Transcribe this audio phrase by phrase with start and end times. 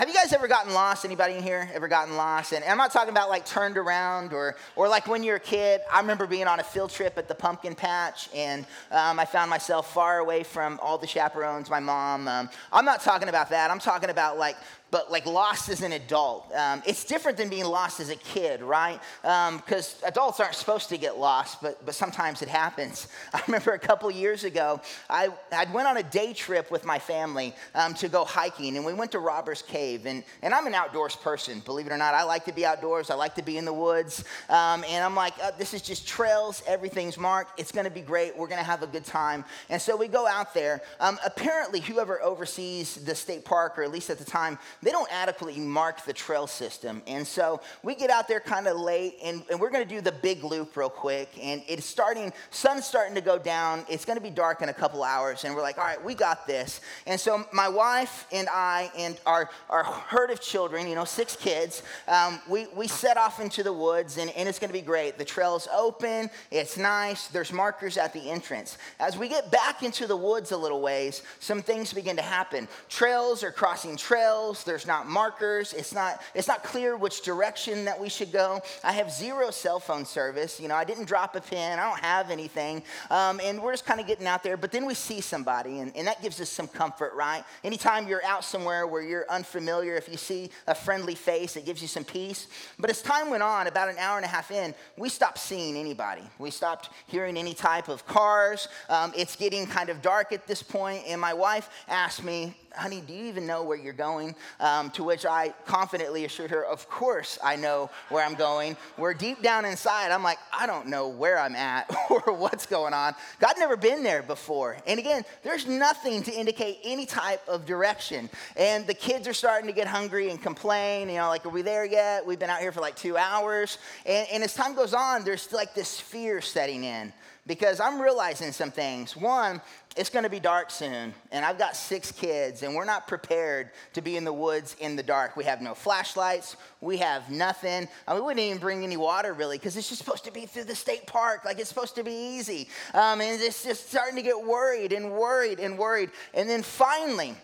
[0.00, 1.04] have you guys ever gotten lost?
[1.04, 2.54] Anybody in here ever gotten lost?
[2.54, 5.82] And I'm not talking about like turned around or, or like when you're a kid.
[5.92, 9.50] I remember being on a field trip at the pumpkin patch and um, I found
[9.50, 12.28] myself far away from all the chaperones, my mom.
[12.28, 13.70] Um, I'm not talking about that.
[13.70, 14.56] I'm talking about like
[14.90, 16.52] but like lost as an adult.
[16.54, 19.00] Um, it's different than being lost as a kid, right?
[19.22, 23.08] Because um, adults aren't supposed to get lost, but, but sometimes it happens.
[23.32, 26.98] I remember a couple years ago, I, I went on a day trip with my
[26.98, 30.06] family um, to go hiking, and we went to Robbers Cave.
[30.06, 32.14] And, and I'm an outdoors person, believe it or not.
[32.14, 34.24] I like to be outdoors, I like to be in the woods.
[34.48, 38.36] Um, and I'm like, uh, this is just trails, everything's marked, it's gonna be great,
[38.36, 39.44] we're gonna have a good time.
[39.68, 40.82] And so we go out there.
[40.98, 45.10] Um, apparently, whoever oversees the state park, or at least at the time, they don't
[45.12, 47.02] adequately mark the trail system.
[47.06, 50.00] And so we get out there kind of late and, and we're going to do
[50.00, 51.30] the big loop real quick.
[51.40, 53.84] And it's starting, sun's starting to go down.
[53.88, 55.44] It's going to be dark in a couple hours.
[55.44, 56.80] And we're like, all right, we got this.
[57.06, 61.36] And so my wife and I and our, our herd of children, you know, six
[61.36, 64.80] kids, um, we, we set off into the woods and, and it's going to be
[64.80, 65.18] great.
[65.18, 68.78] The trail's open, it's nice, there's markers at the entrance.
[68.98, 72.68] As we get back into the woods a little ways, some things begin to happen.
[72.88, 78.00] Trails are crossing trails, there's not markers, it's not, it's not clear which direction that
[78.00, 78.60] we should go.
[78.84, 80.60] I have zero cell phone service.
[80.60, 82.84] You know, I didn't drop a pin, I don't have anything.
[83.10, 85.94] Um, and we're just kind of getting out there, but then we see somebody, and,
[85.96, 87.42] and that gives us some comfort, right?
[87.64, 91.82] Anytime you're out somewhere where you're unfamiliar, if you see a friendly face, it gives
[91.82, 92.46] you some peace.
[92.78, 95.76] But as time went on, about an hour and a half in, we stopped seeing
[95.76, 96.22] anybody.
[96.38, 98.68] We stopped hearing any type of cars.
[98.88, 103.02] Um, it's getting kind of dark at this point, and my wife asked me, honey,
[103.06, 104.34] do you even know where you're going?
[104.58, 108.76] Um, to which I confidently assured her, of course I know where I'm going.
[108.96, 112.94] Where deep down inside, I'm like, I don't know where I'm at or what's going
[112.94, 113.14] on.
[113.38, 114.76] God never been there before.
[114.86, 118.30] And again, there's nothing to indicate any type of direction.
[118.56, 121.62] And the kids are starting to get hungry and complain, you know, like, are we
[121.62, 122.26] there yet?
[122.26, 123.78] We've been out here for like two hours.
[124.06, 127.12] And, and as time goes on, there's like this fear setting in
[127.46, 129.16] because I'm realizing some things.
[129.16, 129.60] One,
[130.00, 133.68] it's going to be dark soon, and I've got six kids, and we're not prepared
[133.92, 135.36] to be in the woods in the dark.
[135.36, 137.86] We have no flashlights, we have nothing.
[138.08, 140.46] I mean, we didn't even bring any water really, because it's just supposed to be
[140.46, 142.70] through the state park, like it's supposed to be easy.
[142.94, 146.10] Um, and it's just starting to get worried and worried and worried.
[146.32, 147.34] And then finally,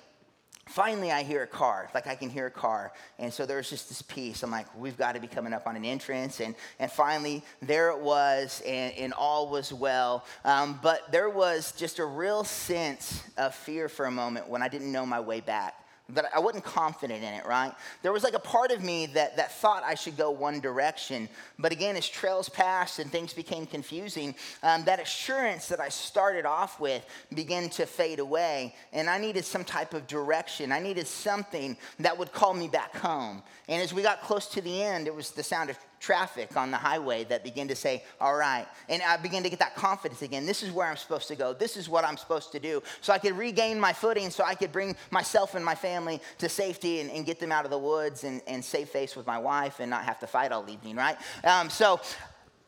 [0.66, 2.92] finally I hear a car, like I can hear a car.
[3.18, 4.42] And so there's just this peace.
[4.42, 6.40] I'm like, we've got to be coming up on an entrance.
[6.40, 10.24] And, and finally, there it was, and, and all was well.
[10.44, 14.68] Um, but there was just a real sense of fear for a moment when I
[14.68, 17.72] didn't know my way back that I wasn't confident in it, right?
[18.02, 21.28] There was like a part of me that, that thought I should go one direction.
[21.58, 26.46] But again, as trails passed and things became confusing, um, that assurance that I started
[26.46, 28.74] off with began to fade away.
[28.92, 30.70] And I needed some type of direction.
[30.70, 33.42] I needed something that would call me back home.
[33.68, 36.70] And as we got close to the end, it was the sound of traffic on
[36.70, 38.64] the highway that begin to say, All right.
[38.88, 40.46] And I begin to get that confidence again.
[40.46, 41.52] This is where I'm supposed to go.
[41.52, 42.80] This is what I'm supposed to do.
[43.00, 46.48] So I could regain my footing, so I could bring myself and my family to
[46.48, 49.38] safety and, and get them out of the woods and, and save face with my
[49.38, 51.16] wife and not have to fight all evening, right?
[51.42, 52.00] Um, so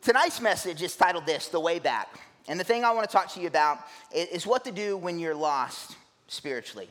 [0.01, 2.19] tonight's message is titled this The Way Back.
[2.49, 3.79] And the thing I want to talk to you about
[4.11, 5.95] is what to do when you're lost
[6.27, 6.89] spiritually.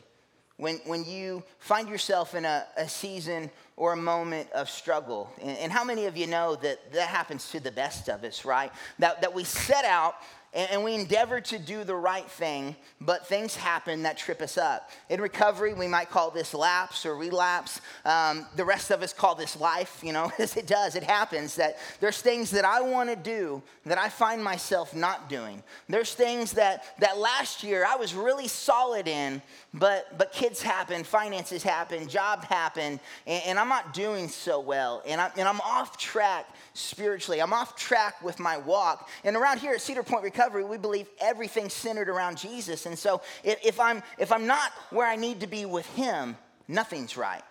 [0.57, 5.31] When, when you find yourself in a, a season or a moment of struggle.
[5.41, 8.73] And, how many of you know that that happens to the best of us, right?
[8.99, 10.17] That, that we set out
[10.55, 14.91] and, we endeavor to do the right thing, but things happen that trip us up.
[15.11, 17.81] In recovery, we might call this lapse or relapse.
[18.05, 20.95] Um, the rest of us call this life, you know, as it does.
[20.97, 25.29] It happens that there's things that I want to do that I find myself not
[25.29, 25.63] doing.
[25.89, 29.43] There's things that, that last year I was really solid in,
[29.75, 35.03] but, but kids happen, finances happen, job happen, and, and I'm not doing so well.
[35.07, 37.43] And, I, and I'm off track spiritually.
[37.43, 39.09] I'm off track with my walk.
[39.25, 42.87] And around here at Cedar Point Recovery, we believe everything centered around Jesus.
[42.87, 46.37] And so if, if, I'm, if I'm not where I need to be with Him,
[46.67, 47.43] nothing's right.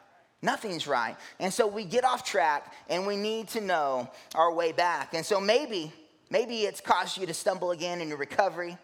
[0.41, 1.15] Nothing's right.
[1.39, 5.13] And so we get off track and we need to know our way back.
[5.13, 5.91] And so maybe,
[6.29, 8.77] maybe it's caused you to stumble again in your recovery.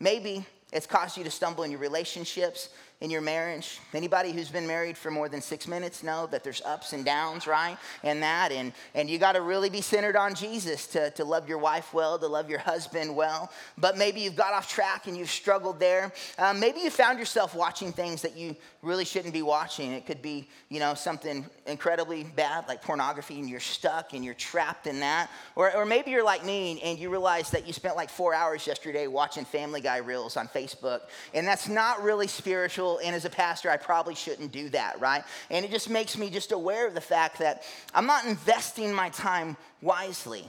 [0.00, 2.70] Maybe it's caused you to stumble in your relationships
[3.02, 3.78] in your marriage.
[3.92, 7.46] Anybody who's been married for more than six minutes know that there's ups and downs,
[7.46, 7.76] right?
[8.02, 11.46] And that, and, and you got to really be centered on Jesus to, to love
[11.46, 13.52] your wife well, to love your husband well.
[13.76, 16.10] But maybe you've got off track and you've struggled there.
[16.38, 19.92] Um, maybe you found yourself watching things that you really shouldn't be watching.
[19.92, 24.32] It could be, you know, something incredibly bad like pornography and you're stuck and you're
[24.32, 25.28] trapped in that.
[25.54, 28.66] Or, or maybe you're like me and you realize that you spent like four hours
[28.66, 31.00] yesterday watching Family Guy reels on Facebook.
[31.34, 35.24] And that's not really spiritual and as a pastor, I probably shouldn't do that, right?
[35.50, 37.62] And it just makes me just aware of the fact that
[37.94, 40.44] I'm not investing my time wisely.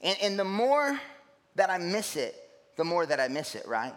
[0.00, 1.00] And, and the more
[1.56, 2.34] that I miss it,
[2.76, 3.94] the more that I miss it, right?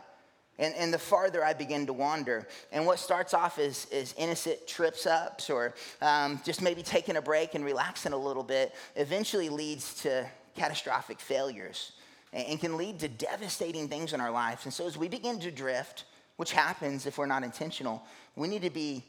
[0.58, 2.48] And, and the farther I begin to wander.
[2.72, 7.22] And what starts off as, as innocent trips ups or um, just maybe taking a
[7.22, 11.92] break and relaxing a little bit eventually leads to catastrophic failures
[12.32, 14.66] and, and can lead to devastating things in our lives.
[14.66, 16.06] And so as we begin to drift,
[16.38, 18.04] which happens if we're not intentional,
[18.36, 19.04] we need to be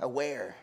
[0.00, 0.56] aware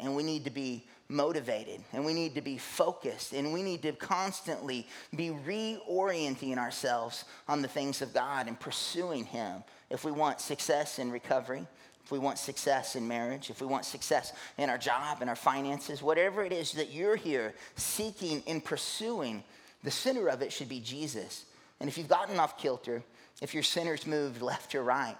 [0.00, 3.82] and we need to be motivated and we need to be focused and we need
[3.82, 10.12] to constantly be reorienting ourselves on the things of God and pursuing Him if we
[10.12, 11.66] want success in recovery.
[12.04, 15.36] If we want success in marriage, if we want success in our job and our
[15.36, 19.42] finances, whatever it is that you're here seeking and pursuing,
[19.82, 21.46] the center of it should be Jesus.
[21.80, 23.02] And if you've gotten off kilter,
[23.40, 25.16] if your center's moved left or right,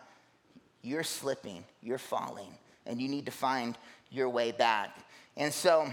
[0.84, 3.76] you're slipping, you're falling, and you need to find
[4.10, 4.96] your way back.
[5.36, 5.88] And so,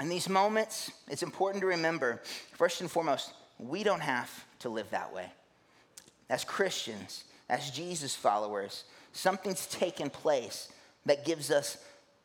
[0.00, 2.20] in these moments, it's important to remember
[2.52, 4.30] first and foremost, we don't have
[4.60, 5.26] to live that way.
[6.28, 10.68] As Christians, as Jesus followers, something's taken place
[11.06, 11.78] that gives us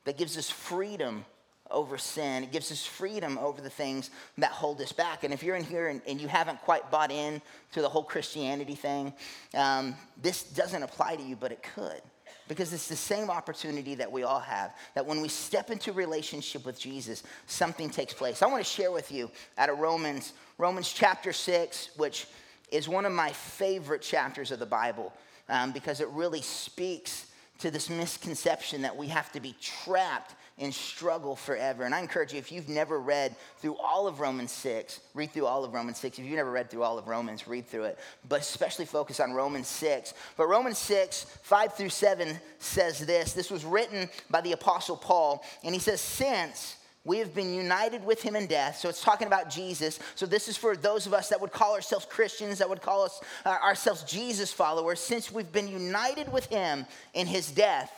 [0.06, 1.26] that gives us freedom
[1.72, 2.44] over sin.
[2.44, 5.24] It gives us freedom over the things that hold us back.
[5.24, 7.42] And if you're in here and, and you haven't quite bought in
[7.74, 9.14] to the whole Christianity thing,
[9.54, 12.02] um, this doesn't apply to you, but it could
[12.48, 16.66] because it's the same opportunity that we all have that when we step into relationship
[16.66, 20.92] with jesus something takes place i want to share with you out of romans romans
[20.92, 22.28] chapter 6 which
[22.72, 25.12] is one of my favorite chapters of the bible
[25.50, 27.28] um, because it really speaks
[27.60, 31.84] to this misconception that we have to be trapped and struggle forever.
[31.84, 35.46] And I encourage you, if you've never read through all of Romans 6, read through
[35.48, 36.18] all of Romans 6.
[36.18, 38.00] If you've never read through all of Romans, read through it.
[38.30, 40.14] But especially focus on Romans 6.
[40.38, 43.34] But Romans 6, 5 through 7 says this.
[43.34, 45.44] This was written by the Apostle Paul.
[45.64, 48.78] And he says, Since we have been united with him in death.
[48.78, 50.00] So it's talking about Jesus.
[50.16, 53.04] So this is for those of us that would call ourselves Christians, that would call
[53.04, 55.00] us uh, ourselves Jesus followers.
[55.00, 57.92] Since we've been united with him in his death,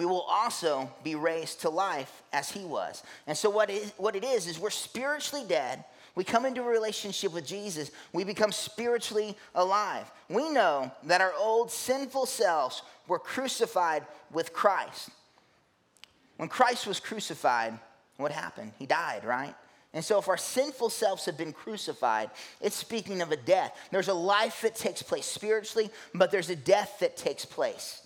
[0.00, 3.02] we will also be raised to life as he was.
[3.26, 5.84] And so, what it, what it is, is we're spiritually dead.
[6.14, 10.10] We come into a relationship with Jesus, we become spiritually alive.
[10.30, 15.10] We know that our old sinful selves were crucified with Christ.
[16.38, 17.78] When Christ was crucified,
[18.16, 18.72] what happened?
[18.78, 19.54] He died, right?
[19.92, 22.30] And so, if our sinful selves have been crucified,
[22.62, 23.76] it's speaking of a death.
[23.90, 28.00] There's a life that takes place spiritually, but there's a death that takes place.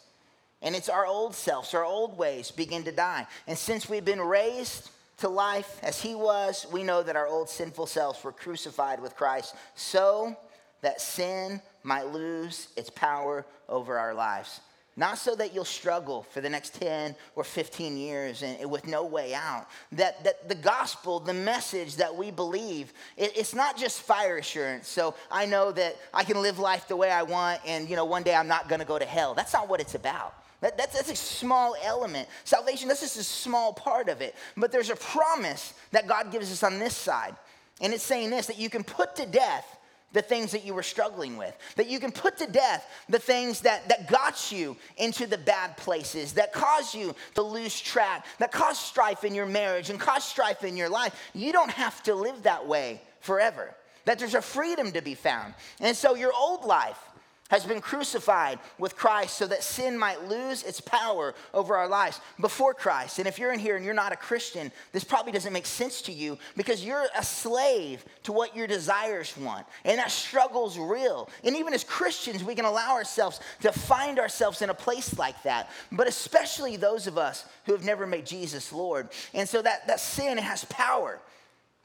[0.64, 3.26] And it's our old selves, our old ways begin to die.
[3.46, 7.50] And since we've been raised to life as he was, we know that our old
[7.50, 10.34] sinful selves were crucified with Christ so
[10.80, 14.60] that sin might lose its power over our lives.
[14.96, 19.04] Not so that you'll struggle for the next 10 or 15 years and, with no
[19.04, 19.66] way out.
[19.92, 24.88] That, that the gospel, the message that we believe, it, it's not just fire assurance.
[24.88, 28.04] So I know that I can live life the way I want and, you know,
[28.04, 29.34] one day I'm not going to go to hell.
[29.34, 30.32] That's not what it's about.
[30.64, 32.26] That, that's, that's a small element.
[32.44, 34.34] Salvation, that's just a small part of it.
[34.56, 37.36] But there's a promise that God gives us on this side.
[37.82, 39.76] And it's saying this that you can put to death
[40.14, 43.60] the things that you were struggling with, that you can put to death the things
[43.60, 48.50] that, that got you into the bad places, that caused you to lose track, that
[48.50, 51.14] caused strife in your marriage and caused strife in your life.
[51.34, 53.74] You don't have to live that way forever,
[54.06, 55.52] that there's a freedom to be found.
[55.78, 57.10] And so your old life,
[57.50, 62.20] has been crucified with Christ so that sin might lose its power over our lives
[62.40, 63.18] before Christ.
[63.18, 66.00] And if you're in here and you're not a Christian, this probably doesn't make sense
[66.02, 69.66] to you because you're a slave to what your desires want.
[69.84, 71.28] And that struggle's real.
[71.44, 75.42] And even as Christians, we can allow ourselves to find ourselves in a place like
[75.42, 75.70] that.
[75.92, 79.10] But especially those of us who have never made Jesus Lord.
[79.34, 81.20] And so that, that sin has power.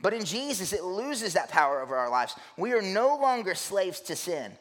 [0.02, 2.34] But in Jesus, it loses that power over our lives.
[2.56, 4.54] We are no longer slaves to sin.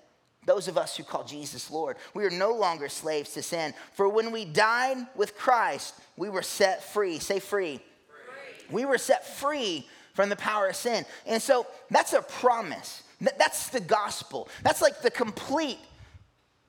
[0.49, 3.75] Those of us who call Jesus Lord, we are no longer slaves to sin.
[3.93, 7.19] For when we died with Christ, we were set free.
[7.19, 7.81] Say free.
[8.09, 8.67] free.
[8.71, 11.05] We were set free from the power of sin.
[11.26, 13.02] And so that's a promise.
[13.21, 14.49] That's the gospel.
[14.62, 15.81] That's like the complete,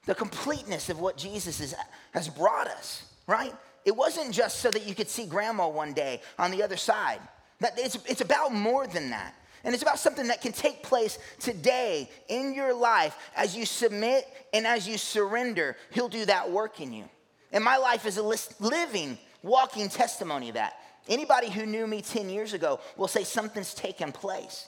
[0.06, 1.74] the completeness of what Jesus is,
[2.12, 3.54] has brought us, right?
[3.86, 7.22] It wasn't just so that you could see grandma one day on the other side.
[7.62, 9.36] That it's, it's about more than that.
[9.64, 14.26] And it's about something that can take place today in your life as you submit
[14.54, 15.76] and as you surrender.
[15.92, 17.06] He'll do that work in you.
[17.52, 18.24] And my life is a
[18.60, 20.74] living, walking testimony of that.
[21.08, 24.68] Anybody who knew me 10 years ago will say something's taken place,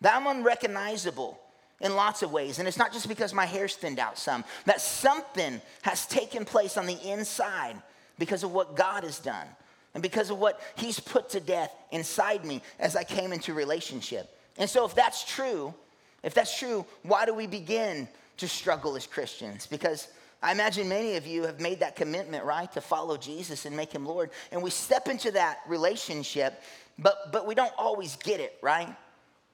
[0.00, 1.38] that I'm unrecognizable.
[1.82, 2.58] in lots of ways.
[2.58, 6.76] And it's not just because my hair's thinned out some, that something has taken place
[6.76, 7.74] on the inside
[8.18, 9.46] because of what God has done
[9.94, 14.28] and because of what He's put to death inside me as I came into relationship.
[14.56, 15.74] And so, if that's true,
[16.22, 19.66] if that's true, why do we begin to struggle as Christians?
[19.66, 20.08] Because
[20.42, 23.92] I imagine many of you have made that commitment, right, to follow Jesus and make
[23.92, 24.30] him Lord.
[24.52, 26.62] And we step into that relationship,
[26.98, 28.94] but, but we don't always get it, right?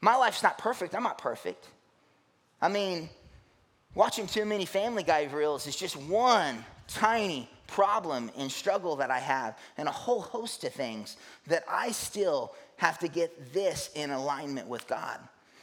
[0.01, 0.95] My life's not perfect.
[0.95, 1.67] I'm not perfect.
[2.63, 3.09] I mean,
[3.95, 9.19] watching too many Family Guy reels is just one tiny problem and struggle that I
[9.19, 14.11] have, and a whole host of things that I still have to get this in
[14.11, 15.19] alignment with God.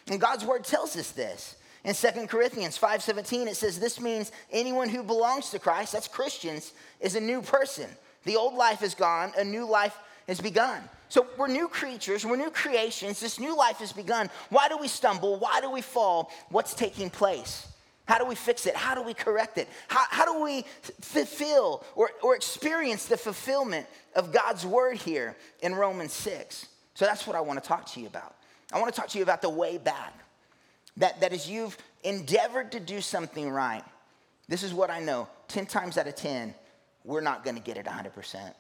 [0.07, 1.55] And God's word tells us this.
[1.83, 6.71] In 2 Corinthians 5:17 it says this means anyone who belongs to Christ, that's Christians,
[6.99, 7.89] is a new person.
[8.23, 10.81] The old life is gone, a new life has begun.
[11.09, 13.19] So we're new creatures, we're new creations.
[13.19, 14.29] This new life has begun.
[14.49, 15.37] Why do we stumble?
[15.37, 16.31] Why do we fall?
[16.49, 17.67] What's taking place?
[18.05, 18.75] How do we fix it?
[18.75, 19.67] How do we correct it?
[19.87, 20.65] How, how do we
[21.01, 26.67] fulfill or, or experience the fulfillment of God's word here in Romans 6?
[26.95, 28.35] So that's what I want to talk to you about.
[28.71, 30.13] I want to talk to you about the way back.
[30.97, 33.83] That, that as you've endeavored to do something right,
[34.47, 36.53] this is what I know 10 times out of 10,
[37.05, 38.53] we're not going to get it 100%.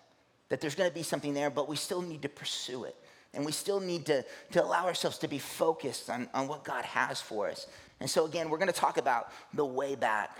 [0.49, 2.95] That there's going to be something there, but we still need to pursue it.
[3.33, 6.85] And we still need to, to allow ourselves to be focused on, on what God
[6.85, 7.67] has for us.
[7.99, 10.37] And so, again, we're going to talk about the way back.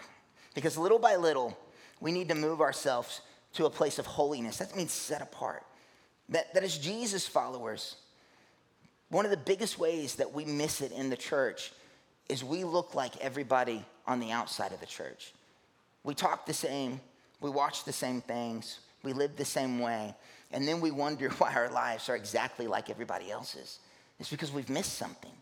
[0.53, 1.57] Because little by little,
[1.99, 3.21] we need to move ourselves
[3.53, 4.57] to a place of holiness.
[4.57, 5.63] That means set apart.
[6.29, 7.95] That, that as Jesus followers,
[9.09, 11.71] one of the biggest ways that we miss it in the church
[12.29, 15.33] is we look like everybody on the outside of the church.
[16.03, 16.99] We talk the same,
[17.39, 20.15] we watch the same things, we live the same way,
[20.51, 23.79] and then we wonder why our lives are exactly like everybody else's.
[24.19, 25.32] It's because we've missed something.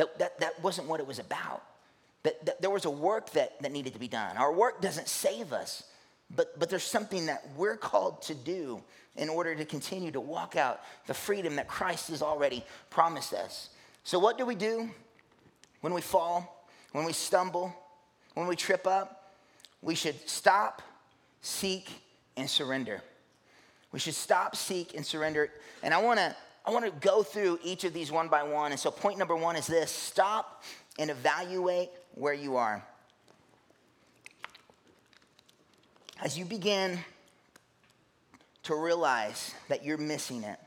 [0.00, 1.62] That, that, that wasn't what it was about.
[2.22, 4.36] That, that there was a work that, that needed to be done.
[4.36, 5.84] Our work doesn't save us,
[6.34, 8.82] but, but there's something that we're called to do
[9.16, 13.70] in order to continue to walk out the freedom that Christ has already promised us.
[14.04, 14.90] So, what do we do?
[15.80, 17.74] when we fall, when we stumble,
[18.34, 19.32] when we trip up,
[19.82, 20.82] we should stop,
[21.40, 21.90] seek,
[22.36, 23.02] and surrender.
[23.92, 25.50] We should stop, seek, and surrender.
[25.82, 28.72] And I wanna, I wanna go through each of these one by one.
[28.72, 30.62] And so, point number one is this stop
[30.98, 32.84] and evaluate where you are.
[36.22, 36.98] As you begin
[38.64, 40.58] to realize that you're missing it,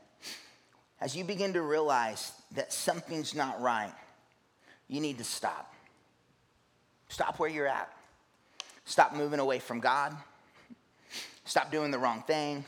[1.00, 3.92] as you begin to realize that something's not right,
[4.88, 5.72] you need to stop.
[7.08, 7.92] Stop where you're at.
[8.84, 10.16] Stop moving away from God.
[11.44, 12.64] Stop doing the wrong thing.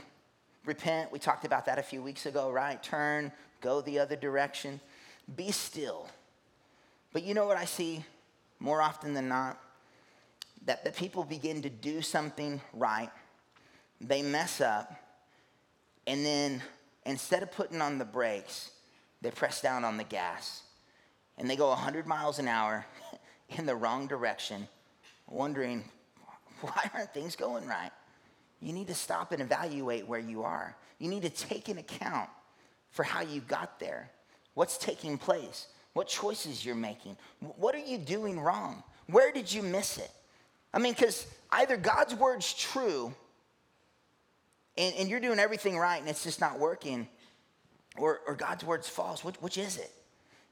[0.66, 1.12] Repent.
[1.12, 2.82] We talked about that a few weeks ago, right?
[2.82, 4.80] Turn, go the other direction.
[5.36, 6.08] Be still.
[7.12, 8.04] But you know what I see
[8.58, 9.58] more often than not?
[10.66, 13.10] That, that people begin to do something right,
[14.00, 14.92] they mess up,
[16.06, 16.60] and then
[17.04, 18.70] instead of putting on the brakes,
[19.22, 20.62] they press down on the gas
[21.38, 22.84] and they go 100 miles an hour
[23.50, 24.66] in the wrong direction,
[25.28, 25.84] wondering,
[26.60, 27.92] why aren't things going right?
[28.60, 30.76] You need to stop and evaluate where you are.
[30.98, 32.30] You need to take an account
[32.90, 34.10] for how you got there,
[34.54, 38.82] what's taking place, what choices you're making, what are you doing wrong?
[39.06, 40.10] Where did you miss it?
[40.72, 43.14] I mean, because either God's word's true
[44.76, 47.08] and, and, you're doing everything right and it's just not working,
[47.96, 49.24] or, or God's word's false.
[49.24, 49.90] Which, which is it?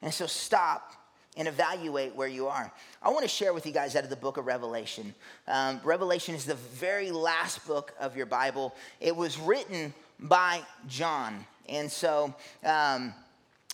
[0.01, 0.93] And so stop
[1.37, 2.73] and evaluate where you are.
[3.03, 5.15] I want to share with you guys out of the book of Revelation.
[5.49, 8.75] Um, Revelation is the very last book of your Bible.
[9.01, 11.45] It was written by John.
[11.69, 13.15] And so um,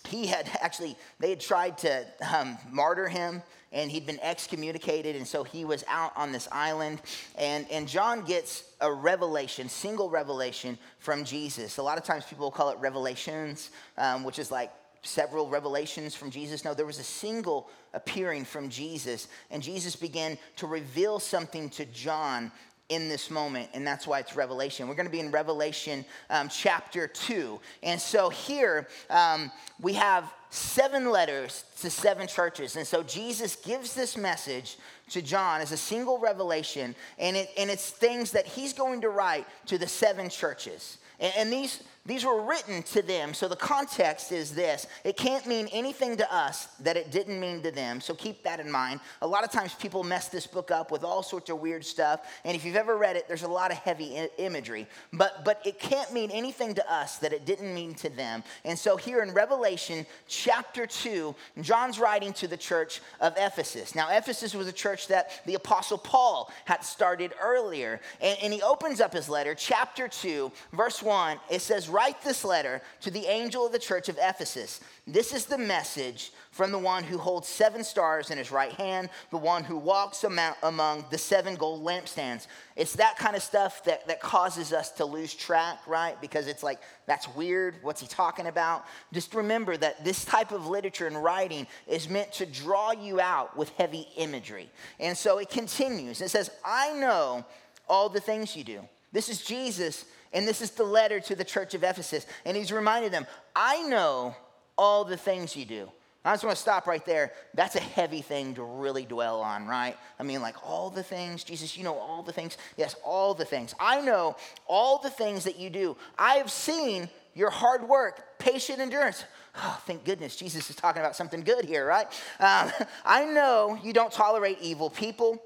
[0.08, 5.14] he had actually, they had tried to um, martyr him and he'd been excommunicated.
[5.14, 7.00] And so he was out on this island.
[7.38, 11.78] And, and John gets a revelation, single revelation from Jesus.
[11.78, 16.30] A lot of times people call it revelations, um, which is like several revelations from
[16.30, 16.64] Jesus.
[16.64, 21.84] No, there was a single appearing from Jesus, and Jesus began to reveal something to
[21.86, 22.52] John
[22.90, 24.88] in this moment, and that's why it's Revelation.
[24.88, 27.60] We're going to be in Revelation um, chapter 2.
[27.84, 32.74] And so here um, we have seven letters to seven churches.
[32.74, 34.76] And so Jesus gives this message
[35.10, 39.08] to John as a single revelation, and, it, and it's things that he's going to
[39.08, 40.98] write to the seven churches.
[41.20, 43.34] And, and these, these were written to them.
[43.34, 47.62] So the context is this it can't mean anything to us that it didn't mean
[47.62, 48.00] to them.
[48.00, 49.00] So keep that in mind.
[49.20, 52.20] A lot of times people mess this book up with all sorts of weird stuff.
[52.44, 54.86] And if you've ever read it, there's a lot of heavy I- imagery.
[55.12, 58.44] But, but it can't mean anything to us that it didn't mean to them.
[58.64, 63.94] And so here in Revelation chapter 2, John's writing to the church of Ephesus.
[63.94, 68.00] Now, Ephesus was a church that the Apostle Paul had started earlier.
[68.22, 71.38] And, and he opens up his letter, chapter 2, verse 1.
[71.50, 74.80] It says, Write this letter to the angel of the church of Ephesus.
[75.06, 79.10] This is the message from the one who holds seven stars in his right hand,
[79.30, 82.46] the one who walks among the seven gold lampstands.
[82.76, 86.20] It's that kind of stuff that, that causes us to lose track, right?
[86.20, 87.76] Because it's like, that's weird.
[87.82, 88.84] What's he talking about?
[89.12, 93.56] Just remember that this type of literature and writing is meant to draw you out
[93.56, 94.70] with heavy imagery.
[94.98, 96.20] And so it continues.
[96.20, 97.44] It says, I know
[97.88, 98.80] all the things you do.
[99.12, 102.26] This is Jesus, and this is the letter to the church of Ephesus.
[102.44, 104.34] And he's reminded them, I know
[104.78, 105.90] all the things you do.
[106.24, 107.32] I just want to stop right there.
[107.54, 109.96] That's a heavy thing to really dwell on, right?
[110.18, 112.58] I mean, like all the things, Jesus, you know all the things.
[112.76, 113.74] Yes, all the things.
[113.80, 115.96] I know all the things that you do.
[116.18, 119.24] I have seen your hard work, patient endurance.
[119.56, 122.06] Oh, thank goodness Jesus is talking about something good here, right?
[122.38, 122.70] Um,
[123.04, 125.42] I know you don't tolerate evil people.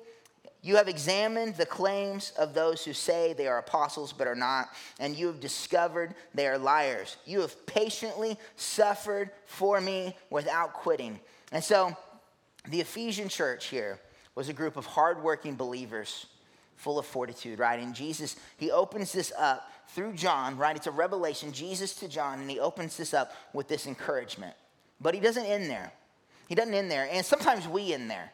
[0.64, 4.70] You have examined the claims of those who say they are apostles but are not,
[4.98, 7.18] and you have discovered they are liars.
[7.26, 11.20] You have patiently suffered for me without quitting.
[11.52, 11.94] And so,
[12.66, 14.00] the Ephesian church here
[14.34, 16.24] was a group of hardworking believers
[16.76, 17.78] full of fortitude, right?
[17.78, 20.74] And Jesus, he opens this up through John, right?
[20.74, 24.54] It's a revelation, Jesus to John, and he opens this up with this encouragement.
[24.98, 25.92] But he doesn't end there.
[26.48, 27.06] He doesn't end there.
[27.12, 28.32] And sometimes we end there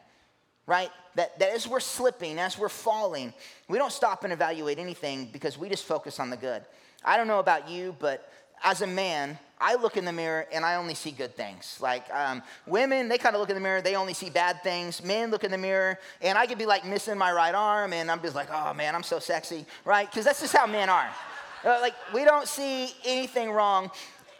[0.70, 0.90] right?
[1.16, 3.34] That, that as we're slipping, as we're falling,
[3.66, 6.62] we don't stop and evaluate anything because we just focus on the good.
[7.04, 8.30] I don't know about you, but
[8.62, 11.76] as a man, I look in the mirror and I only see good things.
[11.80, 15.02] Like um, women, they kind of look in the mirror, they only see bad things.
[15.02, 18.08] Men look in the mirror and I could be like missing my right arm and
[18.08, 20.08] I'm just like, oh man, I'm so sexy, right?
[20.08, 21.10] Because that's just how men are.
[21.62, 23.90] Uh, like we don't see anything wrong.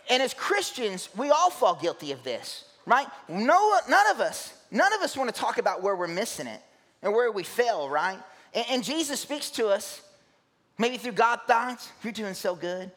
[0.09, 3.07] And as Christians, we all fall guilty of this, right?
[3.29, 6.61] No, none of us None of us want to talk about where we're missing it
[7.03, 8.19] and where we fail, right?
[8.55, 10.03] And, and Jesus speaks to us,
[10.79, 11.91] maybe through God thoughts.
[12.03, 12.91] You're doing so good,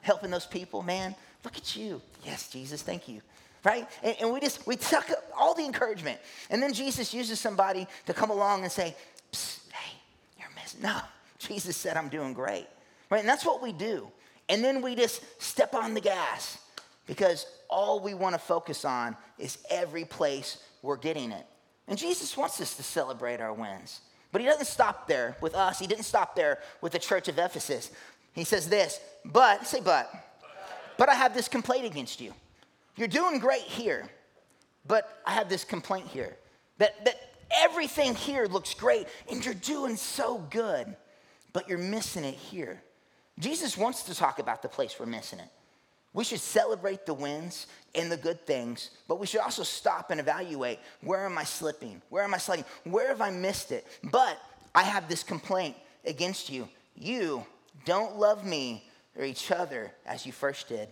[0.00, 1.14] helping those people, man.
[1.44, 2.00] Look at you.
[2.24, 3.20] Yes, Jesus, thank you.
[3.64, 3.88] Right?
[4.02, 5.04] And, and we just, we took
[5.36, 6.18] all the encouragement.
[6.50, 8.94] And then Jesus uses somebody to come along and say,
[9.32, 9.92] hey,
[10.38, 10.82] you're missing.
[10.82, 10.98] No,
[11.38, 12.66] Jesus said, I'm doing great.
[13.10, 13.20] Right?
[13.20, 14.08] And that's what we do.
[14.48, 16.58] And then we just step on the gas
[17.06, 21.46] because all we want to focus on is every place we're getting it.
[21.88, 24.00] And Jesus wants us to celebrate our wins.
[24.30, 25.78] But he doesn't stop there with us.
[25.78, 27.90] He didn't stop there with the church of Ephesus.
[28.32, 30.10] He says this, but, say but,
[30.96, 32.32] but I have this complaint against you.
[32.96, 34.08] You're doing great here,
[34.86, 36.36] but I have this complaint here.
[36.78, 37.16] That, that
[37.50, 40.96] everything here looks great and you're doing so good,
[41.52, 42.82] but you're missing it here.
[43.38, 45.48] Jesus wants to talk about the place we're missing it.
[46.14, 50.20] We should celebrate the wins and the good things, but we should also stop and
[50.20, 52.02] evaluate where am I slipping?
[52.10, 52.66] Where am I sliding?
[52.84, 53.86] Where have I missed it?
[54.04, 54.38] But
[54.74, 56.68] I have this complaint against you.
[56.96, 57.46] You
[57.86, 58.84] don't love me
[59.16, 60.88] or each other as you first did.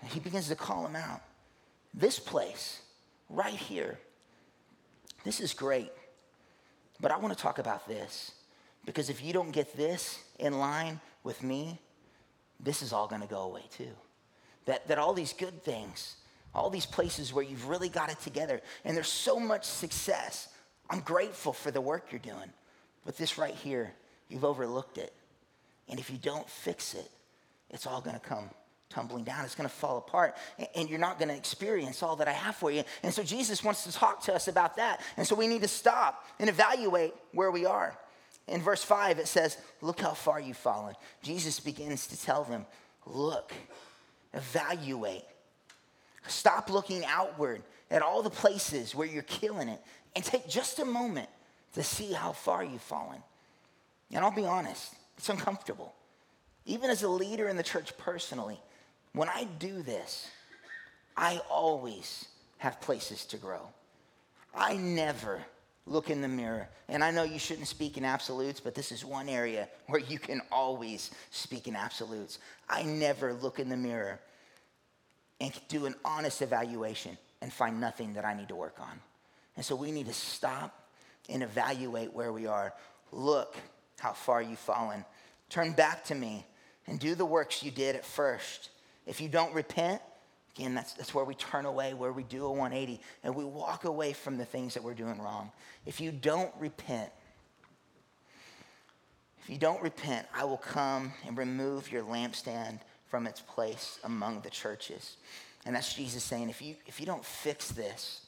[0.00, 1.22] And he begins to call him out.
[1.94, 2.82] This place,
[3.30, 3.98] right here,
[5.24, 5.90] this is great.
[7.00, 8.32] But I want to talk about this
[8.84, 11.78] because if you don't get this in line with me,
[12.60, 13.90] this is all going to go away too.
[14.66, 16.16] That, that all these good things,
[16.54, 20.48] all these places where you've really got it together, and there's so much success.
[20.90, 22.50] I'm grateful for the work you're doing.
[23.04, 23.92] But this right here,
[24.28, 25.12] you've overlooked it.
[25.88, 27.08] And if you don't fix it,
[27.70, 28.50] it's all going to come
[28.88, 29.44] tumbling down.
[29.44, 30.36] It's going to fall apart.
[30.74, 32.82] And you're not going to experience all that I have for you.
[33.02, 35.00] And so Jesus wants to talk to us about that.
[35.16, 37.96] And so we need to stop and evaluate where we are.
[38.48, 40.94] In verse 5, it says, Look how far you've fallen.
[41.22, 42.66] Jesus begins to tell them,
[43.06, 43.52] Look,
[44.32, 45.24] evaluate.
[46.28, 49.80] Stop looking outward at all the places where you're killing it
[50.14, 51.28] and take just a moment
[51.74, 53.22] to see how far you've fallen.
[54.12, 55.94] And I'll be honest, it's uncomfortable.
[56.64, 58.60] Even as a leader in the church personally,
[59.12, 60.28] when I do this,
[61.16, 62.26] I always
[62.58, 63.68] have places to grow.
[64.54, 65.44] I never
[65.86, 66.68] look in the mirror.
[66.88, 70.18] And I know you shouldn't speak in absolutes, but this is one area where you
[70.18, 72.38] can always speak in absolutes.
[72.68, 74.18] I never look in the mirror
[75.40, 79.00] and do an honest evaluation and find nothing that I need to work on.
[79.56, 80.88] And so we need to stop
[81.28, 82.72] and evaluate where we are.
[83.12, 83.56] Look
[83.98, 85.04] how far you've fallen.
[85.48, 86.44] Turn back to me
[86.86, 88.70] and do the works you did at first.
[89.06, 90.02] If you don't repent,
[90.56, 93.84] again, that's, that's where we turn away, where we do a 180, and we walk
[93.84, 95.50] away from the things that we're doing wrong.
[95.84, 97.10] If you don't repent,
[99.42, 104.40] if you don't repent, I will come and remove your lampstand from its place among
[104.40, 105.16] the churches.
[105.64, 108.22] And that's Jesus saying, if you, if you don't fix this,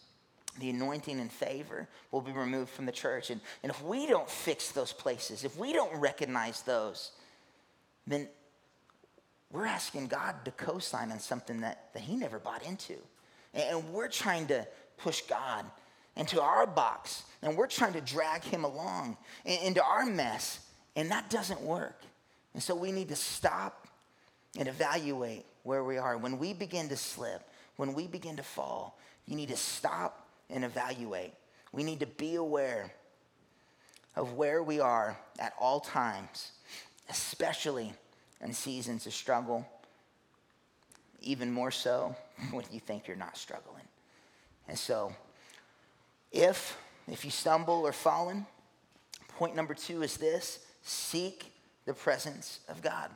[0.58, 3.30] the anointing and favor will be removed from the church.
[3.30, 7.12] And, and if we don't fix those places, if we don't recognize those,
[8.06, 8.28] then
[9.50, 12.94] we're asking God to co sign on something that, that He never bought into.
[13.54, 15.64] And, and we're trying to push God
[16.16, 20.60] into our box, and we're trying to drag Him along into our mess,
[20.96, 22.02] and that doesn't work.
[22.54, 23.86] And so we need to stop
[24.58, 26.16] and evaluate where we are.
[26.16, 27.42] When we begin to slip,
[27.76, 31.32] when we begin to fall, you need to stop and evaluate.
[31.72, 32.92] We need to be aware
[34.16, 36.52] of where we are at all times,
[37.08, 37.92] especially
[38.42, 39.66] in seasons of struggle,
[41.20, 42.14] even more so
[42.50, 43.84] when you think you're not struggling.
[44.68, 45.12] And so,
[46.32, 46.76] if
[47.10, 48.46] if you stumble or fallen,
[49.28, 51.52] point number 2 is this, seek
[51.86, 53.10] the presence of God.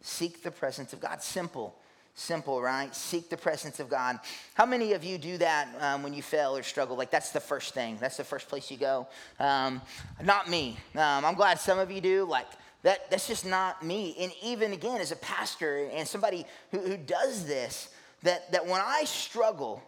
[0.00, 1.20] Seek the presence of God.
[1.20, 1.74] Simple
[2.18, 2.94] simple, right?
[2.94, 4.18] Seek the presence of God.
[4.54, 6.96] How many of you do that um, when you fail or struggle?
[6.96, 9.06] Like, that's the first thing, that's the first place you go.
[9.38, 9.80] Um,
[10.22, 10.76] not me.
[10.94, 12.24] Um, I'm glad some of you do.
[12.24, 12.46] Like,
[12.88, 14.16] that, that's just not me.
[14.18, 17.90] And even again, as a pastor and somebody who, who does this,
[18.22, 19.82] that, that when I struggle,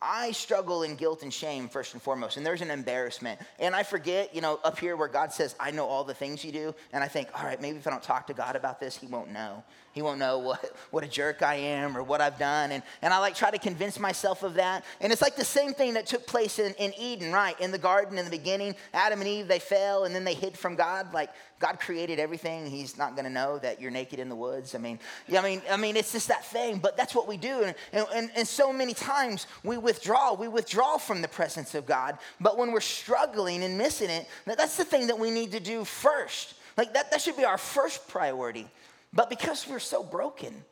[0.00, 3.40] I struggle in guilt and shame first and foremost, and there's an embarrassment.
[3.58, 6.44] And I forget, you know, up here where God says, I know all the things
[6.44, 8.78] you do, and I think, all right, maybe if I don't talk to God about
[8.78, 9.64] this, He won't know.
[9.94, 12.72] He won't know what, what a jerk I am or what I've done.
[12.72, 14.84] And, and I like try to convince myself of that.
[15.00, 17.58] And it's like the same thing that took place in, in Eden, right?
[17.60, 20.58] In the garden in the beginning, Adam and Eve, they fell and then they hid
[20.58, 21.14] from God.
[21.14, 21.30] Like
[21.60, 22.66] God created everything.
[22.66, 24.74] He's not going to know that you're naked in the woods.
[24.74, 24.98] I mean,
[25.32, 27.62] I mean, I mean, it's just that thing, but that's what we do.
[27.62, 30.34] And, and, and, and so many times we withdraw.
[30.34, 32.18] We withdraw from the presence of God.
[32.40, 35.84] But when we're struggling and missing it, that's the thing that we need to do
[35.84, 36.54] first.
[36.76, 38.68] Like that, that should be our first priority.
[39.14, 40.64] But because we're so broken,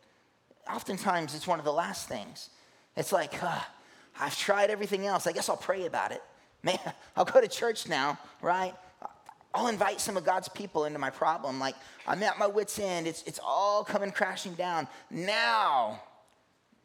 [0.68, 2.50] oftentimes it's one of the last things.
[2.96, 3.33] It's like,
[4.20, 5.26] I've tried everything else.
[5.26, 6.22] I guess I'll pray about it.
[6.62, 6.78] Man,
[7.16, 8.74] I'll go to church now, right?
[9.55, 11.61] I'll invite some of God's people into my problem.
[11.61, 11.76] Like,
[12.07, 13.07] I'm at my wits' end.
[13.07, 14.88] It's, it's all coming crashing down.
[15.11, 16.00] Now,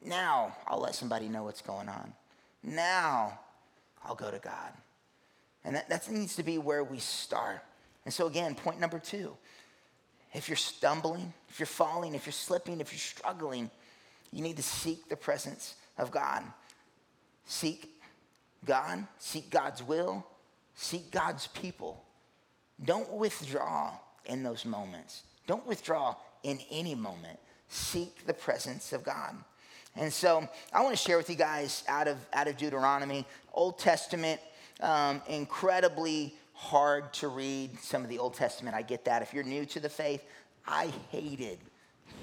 [0.05, 2.13] now I'll let somebody know what's going on.
[2.61, 3.39] Now
[4.03, 4.73] I'll go to God.
[5.63, 7.63] And that, that needs to be where we start.
[8.05, 9.35] And so, again, point number two
[10.37, 13.71] if you're stumbling, if you're falling, if you're slipping, if you're struggling,
[14.31, 16.43] you need to seek the presence of God.
[17.45, 17.89] Seek
[18.63, 20.23] God, seek God's will,
[20.75, 22.03] seek God's people.
[22.85, 23.93] Don't withdraw
[24.25, 25.23] in those moments.
[25.47, 27.39] Don't withdraw in any moment.
[27.67, 29.35] Seek the presence of God.
[29.95, 33.79] And so I want to share with you guys out of, out of Deuteronomy, Old
[33.79, 34.39] Testament,
[34.81, 38.75] um, incredibly hard to read some of the Old Testament.
[38.75, 39.21] I get that.
[39.21, 40.25] If you're new to the faith,
[40.65, 41.59] I hated,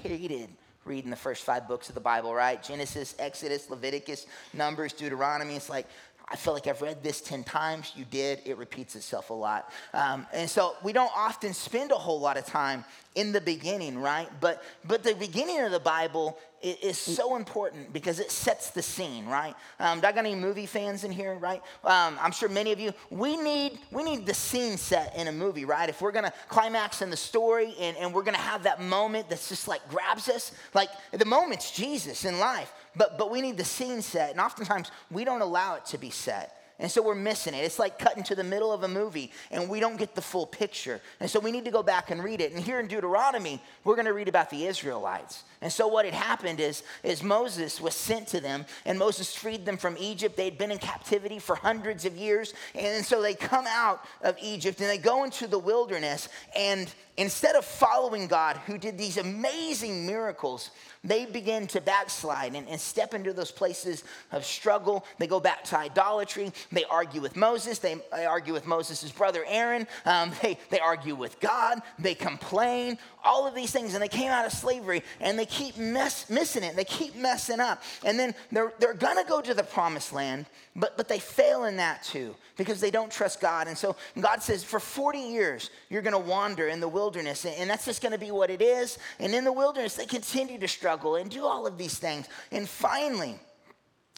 [0.03, 0.49] hated
[0.83, 2.61] reading the first five books of the Bible, right?
[2.61, 5.55] Genesis, Exodus, Leviticus, Numbers, Deuteronomy.
[5.55, 5.87] It's like,
[6.27, 7.93] I feel like I've read this 10 times.
[7.95, 8.41] You did.
[8.45, 9.71] It repeats itself a lot.
[9.93, 12.83] Um, and so we don't often spend a whole lot of time
[13.13, 14.27] in the beginning, right?
[14.41, 18.81] But, but the beginning of the Bible is, is so important because it sets the
[18.81, 19.53] scene, right?
[19.79, 21.61] Um, do I got any movie fans in here, right?
[21.83, 25.31] Um, I'm sure many of you, we need, we need the scene set in a
[25.31, 25.87] movie, right?
[25.87, 28.81] If we're going to climax in the story and, and we're going to have that
[28.81, 33.41] moment that's just like grabs us, like the moment's Jesus in life but, but we
[33.41, 36.55] need the scene set, and oftentimes we don't allow it to be set.
[36.77, 37.59] And so we're missing it.
[37.59, 40.45] It's like cutting to the middle of a movie and we don't get the full
[40.45, 40.99] picture.
[41.21, 42.51] And so we need to go back and read it.
[42.51, 45.45] And here in Deuteronomy, we're going to read about the Israelites.
[45.61, 49.65] And so what had happened is, is Moses was sent to them and Moses freed
[49.65, 50.35] them from Egypt.
[50.35, 52.53] They'd been in captivity for hundreds of years.
[52.73, 56.27] And so they come out of Egypt and they go into the wilderness.
[56.57, 60.71] And instead of following God, who did these amazing miracles,
[61.03, 65.05] they begin to backslide and, and, step into those places of struggle.
[65.19, 66.51] They go back to idolatry.
[66.71, 67.79] They argue with Moses.
[67.79, 69.87] They, they argue with Moses' brother Aaron.
[70.05, 71.81] Um, they, they argue with God.
[71.99, 72.97] They complain.
[73.25, 73.93] All of these things.
[73.93, 76.75] And they came out of slavery and they keep mess, missing it.
[76.75, 77.83] They keep messing up.
[78.05, 81.65] And then they're, they're going to go to the promised land, but, but they fail
[81.65, 83.67] in that too because they don't trust God.
[83.67, 87.45] And so God says, for 40 years, you're going to wander in the wilderness.
[87.45, 88.97] And that's just going to be what it is.
[89.19, 92.27] And in the wilderness, they continue to struggle and do all of these things.
[92.51, 93.39] And finally,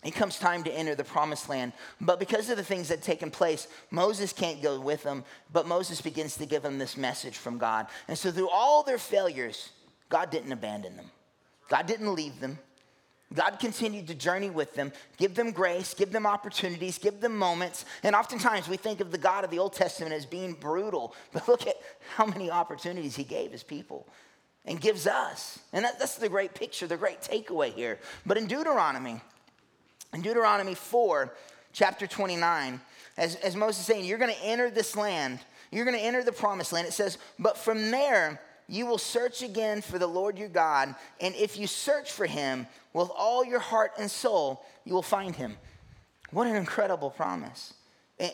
[0.03, 1.73] it comes time to enter the promised land.
[1.99, 5.23] But because of the things that taken place, Moses can't go with them.
[5.51, 7.87] But Moses begins to give them this message from God.
[8.07, 9.69] And so, through all their failures,
[10.09, 11.09] God didn't abandon them,
[11.69, 12.59] God didn't leave them.
[13.33, 17.83] God continued to journey with them, give them grace, give them opportunities, give them moments.
[18.01, 21.45] And oftentimes we think of the God of the Old Testament as being brutal, but
[21.45, 21.75] look at
[22.15, 24.07] how many opportunities he gave his people
[24.63, 25.59] and gives us.
[25.73, 27.99] And that, that's the great picture, the great takeaway here.
[28.25, 29.19] But in Deuteronomy,
[30.17, 31.31] in Deuteronomy 4,
[31.73, 32.81] chapter 29,
[33.17, 35.37] as, as Moses saying, you're going to enter this land,
[35.71, 36.87] you're going to enter the promised land.
[36.87, 41.35] It says, but from there, you will search again for the Lord your God, and
[41.35, 45.55] if you search for him with all your heart and soul, you will find him.
[46.31, 47.75] What an incredible promise.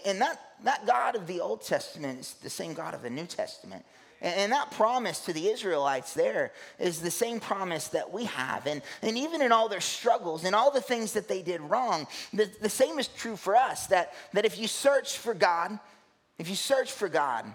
[0.06, 3.26] And that, that God of the Old Testament is the same God of the New
[3.26, 3.84] Testament.
[4.24, 8.66] And that promise to the Israelites there is the same promise that we have.
[8.66, 12.08] And, and even in all their struggles and all the things that they did wrong,
[12.34, 15.78] the, the same is true for us that, that if you search for God,
[16.40, 17.46] if you search for God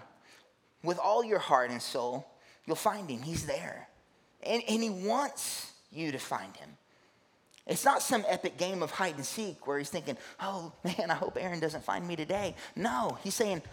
[0.83, 2.25] with all your heart and soul,
[2.69, 3.23] You'll find him.
[3.23, 3.87] He's there.
[4.43, 6.69] And, and he wants you to find him.
[7.65, 11.15] It's not some epic game of hide and seek where he's thinking, oh man, I
[11.15, 12.55] hope Aaron doesn't find me today.
[12.75, 13.63] No, he's saying,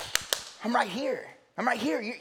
[0.64, 1.26] I'm right here.
[1.58, 2.00] I'm right here.
[2.00, 2.14] You,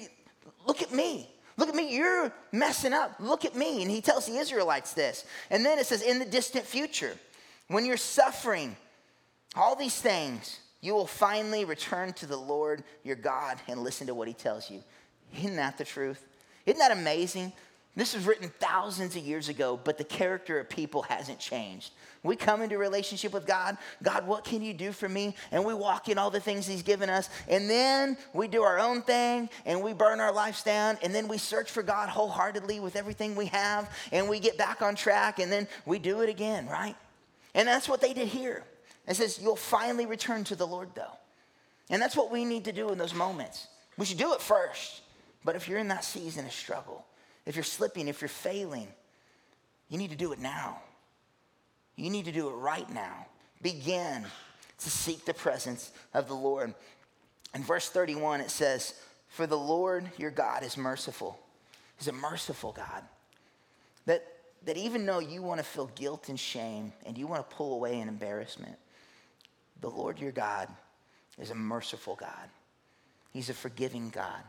[0.65, 1.30] look at me.
[1.58, 1.95] Look at me.
[1.95, 3.15] You're messing up.
[3.19, 3.82] Look at me.
[3.82, 5.25] And he tells the Israelites this.
[5.49, 7.15] And then it says, in the distant future,
[7.67, 8.75] when you're suffering
[9.56, 14.13] all these things, you will finally return to the Lord your God and listen to
[14.13, 14.84] what he tells you.
[15.38, 16.23] Isn't that the truth?
[16.65, 17.54] Isn't that amazing?
[17.95, 21.91] This was written thousands of years ago, but the character of people hasn't changed.
[22.23, 23.77] We come into relationship with God.
[24.03, 25.36] God, what can you do for me?
[25.51, 27.29] And we walk in all the things He's given us.
[27.47, 30.97] And then we do our own thing and we burn our lives down.
[31.03, 33.89] And then we search for God wholeheartedly with everything we have.
[34.12, 36.95] And we get back on track and then we do it again, right?
[37.53, 38.65] And that's what they did here.
[39.08, 41.17] It says, You'll finally return to the Lord, though.
[41.89, 43.67] And that's what we need to do in those moments.
[43.97, 45.01] We should do it first.
[45.45, 47.05] But if you're in that season of struggle,
[47.45, 48.88] if you're slipping, if you're failing,
[49.89, 50.79] you need to do it now.
[51.95, 53.27] You need to do it right now.
[53.62, 54.25] Begin
[54.79, 56.73] to seek the presence of the Lord.
[57.53, 58.95] In verse 31, it says,
[59.29, 61.39] For the Lord your God is merciful.
[61.97, 63.03] He's a merciful God.
[64.05, 64.25] That,
[64.65, 67.73] that even though you want to feel guilt and shame and you want to pull
[67.73, 68.75] away in embarrassment,
[69.81, 70.67] the Lord your God
[71.39, 72.49] is a merciful God.
[73.31, 74.41] He's a forgiving God.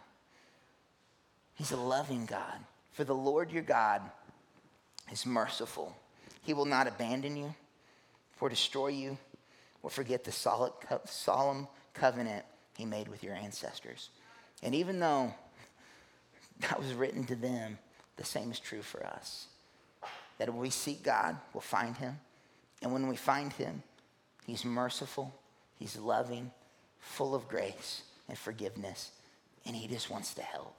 [1.55, 2.59] He's a loving God.
[2.97, 4.01] For the Lord your God
[5.13, 5.95] is merciful.
[6.41, 7.55] He will not abandon you
[8.41, 9.19] or destroy you
[9.83, 14.09] or forget the solemn covenant he made with your ancestors.
[14.63, 15.35] And even though
[16.61, 17.77] that was written to them,
[18.17, 19.49] the same is true for us.
[20.39, 22.19] That when we seek God, we'll find him.
[22.81, 23.83] And when we find him,
[24.47, 25.35] he's merciful,
[25.79, 26.51] he's loving,
[26.99, 29.11] full of grace and forgiveness,
[29.67, 30.75] and he just wants to help.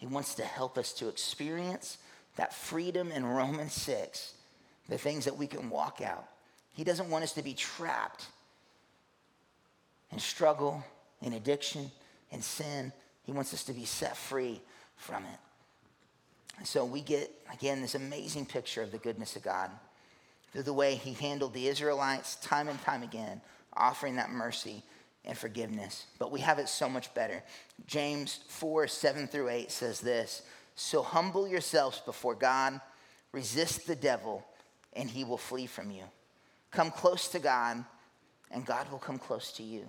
[0.00, 1.98] He wants to help us to experience
[2.36, 4.32] that freedom in Romans 6,
[4.88, 6.24] the things that we can walk out.
[6.72, 8.24] He doesn't want us to be trapped
[10.10, 10.82] in struggle,
[11.20, 11.90] in addiction,
[12.30, 12.94] in sin.
[13.24, 14.62] He wants us to be set free
[14.96, 15.38] from it.
[16.56, 19.70] And so we get, again, this amazing picture of the goodness of God
[20.50, 23.42] through the way he handled the Israelites time and time again,
[23.76, 24.82] offering that mercy
[25.24, 26.06] and forgiveness.
[26.18, 27.42] But we have it so much better.
[27.86, 30.42] James 4 7 through 8 says this
[30.74, 32.80] So humble yourselves before God,
[33.32, 34.44] resist the devil,
[34.92, 36.04] and he will flee from you.
[36.70, 37.84] Come close to God,
[38.50, 39.86] and God will come close to you.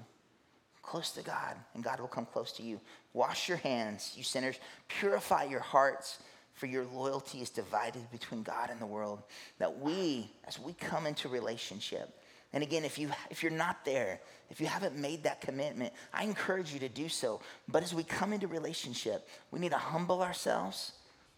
[0.82, 2.82] Close to God, and God will come close to you.
[3.14, 4.60] Wash your hands, you sinners.
[4.88, 6.20] Purify your hearts,
[6.54, 9.22] for your loyalty is divided between God and the world.
[9.60, 12.21] That we, as we come into relationship,
[12.54, 16.24] and again, if, you, if you're not there, if you haven't made that commitment, I
[16.24, 17.40] encourage you to do so.
[17.70, 20.92] But as we come into relationship, we need to humble ourselves,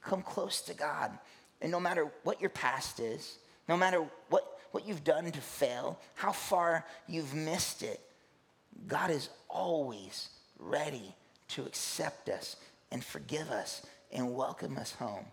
[0.04, 1.12] come close to God.
[1.62, 3.38] And no matter what your past is,
[3.70, 8.00] no matter what, what you've done to fail, how far you've missed it,
[8.88, 11.14] God is always ready
[11.50, 12.56] to accept us
[12.92, 15.26] and forgive us and welcome us home.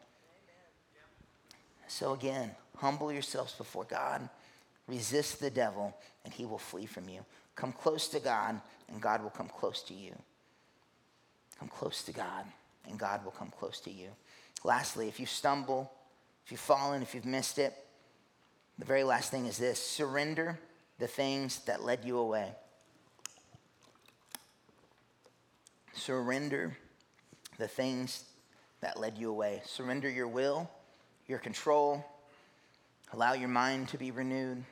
[1.88, 4.29] So again, humble yourselves before God
[4.90, 7.24] Resist the devil, and he will flee from you.
[7.55, 10.16] Come close to God, and God will come close to you.
[11.61, 12.44] Come close to God,
[12.88, 14.09] and God will come close to you.
[14.64, 15.92] Lastly, if you stumble,
[16.44, 17.72] if you've fallen, if you've missed it,
[18.81, 20.59] the very last thing is this surrender
[20.98, 22.50] the things that led you away.
[25.92, 26.76] Surrender
[27.59, 28.24] the things
[28.81, 29.62] that led you away.
[29.64, 30.68] Surrender your will,
[31.29, 32.05] your control.
[33.12, 34.64] Allow your mind to be renewed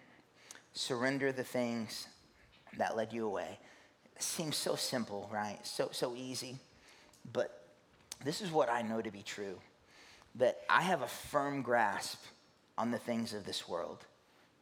[0.78, 2.06] surrender the things
[2.76, 3.58] that led you away.
[4.14, 5.58] It seems so simple, right?
[5.66, 6.56] So, so easy.
[7.32, 7.66] But
[8.24, 9.58] this is what I know to be true
[10.36, 12.22] that I have a firm grasp
[12.76, 14.04] on the things of this world,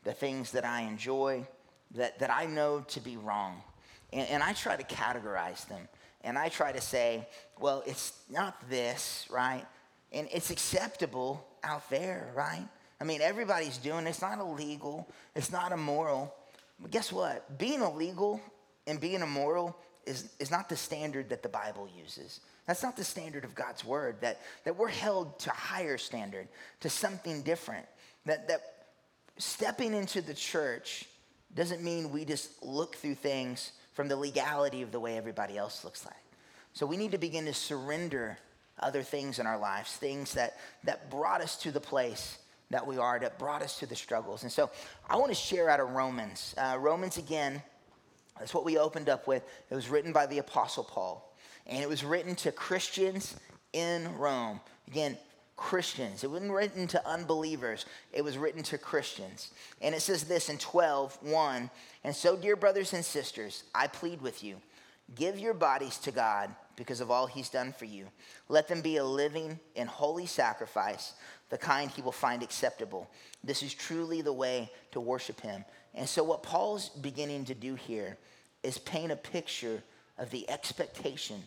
[0.04, 1.46] the things that I enjoy,
[1.94, 3.62] that, that I know to be wrong.
[4.10, 5.86] And, and I try to categorize them.
[6.24, 7.28] And I try to say,
[7.60, 9.66] well, it's not this, right?
[10.12, 12.66] And it's acceptable out there, right?
[13.00, 14.10] I mean, everybody's doing it.
[14.10, 16.34] It's not illegal, it's not immoral.
[16.80, 17.58] But guess what?
[17.58, 18.40] Being illegal
[18.86, 22.40] and being immoral is, is not the standard that the Bible uses.
[22.66, 26.48] That's not the standard of God's word, that, that we're held to a higher standard,
[26.80, 27.86] to something different.
[28.24, 28.60] That, that
[29.38, 31.06] stepping into the church
[31.54, 35.84] doesn't mean we just look through things from the legality of the way everybody else
[35.84, 36.14] looks like.
[36.72, 38.36] So we need to begin to surrender
[38.78, 42.38] other things in our lives, things that, that brought us to the place
[42.70, 44.42] that we are, that brought us to the struggles.
[44.42, 44.70] And so
[45.08, 46.54] I want to share out of Romans.
[46.58, 47.62] Uh, Romans, again,
[48.38, 49.42] that's what we opened up with.
[49.70, 51.34] It was written by the Apostle Paul,
[51.66, 53.36] and it was written to Christians
[53.72, 54.60] in Rome.
[54.88, 55.16] Again,
[55.56, 56.22] Christians.
[56.22, 59.52] It wasn't written to unbelievers, it was written to Christians.
[59.80, 61.70] And it says this in 12 1
[62.04, 64.56] And so, dear brothers and sisters, I plead with you,
[65.14, 68.06] give your bodies to God because of all he's done for you.
[68.50, 71.14] Let them be a living and holy sacrifice,
[71.48, 73.08] the kind he will find acceptable.
[73.44, 75.64] This is truly the way to worship him.
[75.94, 78.16] And so, what Paul's beginning to do here
[78.62, 79.82] is paint a picture
[80.18, 81.42] of the expectation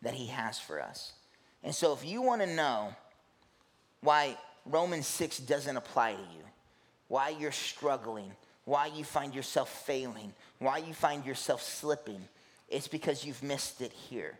[0.00, 1.12] that he has for us.
[1.62, 2.94] And so, if you want to know
[4.00, 4.36] why
[4.66, 6.44] Romans 6 doesn't apply to you,
[7.08, 8.32] why you're struggling,
[8.64, 12.20] why you find yourself failing, why you find yourself slipping,
[12.68, 14.38] it's because you've missed it here.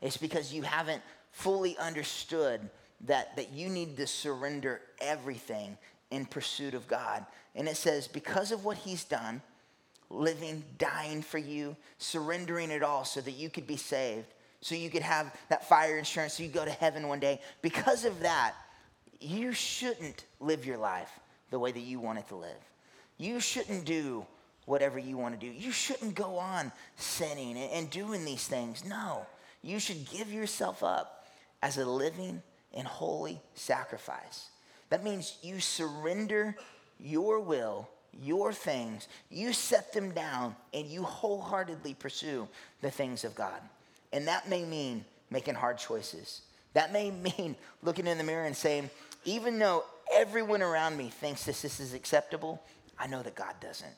[0.00, 2.60] It's because you haven't fully understood
[3.04, 5.76] that, that you need to surrender everything
[6.10, 7.24] in pursuit of God.
[7.54, 9.42] And it says, because of what he's done,
[10.08, 14.26] living, dying for you, surrendering it all so that you could be saved,
[14.60, 17.40] so you could have that fire insurance, so you go to heaven one day.
[17.62, 18.54] Because of that,
[19.20, 21.10] you shouldn't live your life
[21.50, 22.50] the way that you want it to live.
[23.18, 24.24] You shouldn't do
[24.66, 25.52] whatever you want to do.
[25.52, 28.84] You shouldn't go on sinning and doing these things.
[28.84, 29.26] No,
[29.62, 31.26] you should give yourself up
[31.62, 32.42] as a living
[32.74, 34.50] and holy sacrifice.
[34.90, 36.56] That means you surrender
[36.98, 37.88] your will,
[38.20, 42.46] your things, you set them down, and you wholeheartedly pursue
[42.80, 43.60] the things of God.
[44.12, 46.42] And that may mean making hard choices.
[46.74, 48.90] That may mean looking in the mirror and saying,
[49.24, 52.62] even though everyone around me thinks this, this is acceptable,
[52.98, 53.94] I know that God doesn't.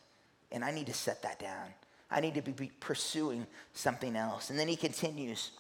[0.53, 1.69] And I need to set that down.
[2.11, 4.51] I need to be pursuing something else.
[4.51, 5.51] And then he continues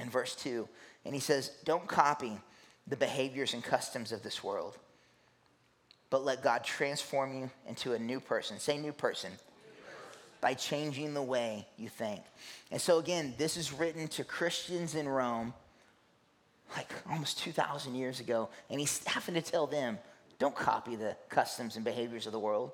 [0.00, 0.66] in verse 2,
[1.04, 2.38] and he says, Don't copy
[2.86, 4.76] the behaviors and customs of this world,
[6.10, 8.58] but let God transform you into a new person.
[8.58, 9.30] Say, new person.
[10.40, 12.22] By changing the way you think.
[12.70, 15.52] And so, again, this is written to Christians in Rome
[16.76, 19.98] like almost 2,000 years ago, and he's having to tell them,
[20.38, 22.72] don't copy the customs and behaviors of the world.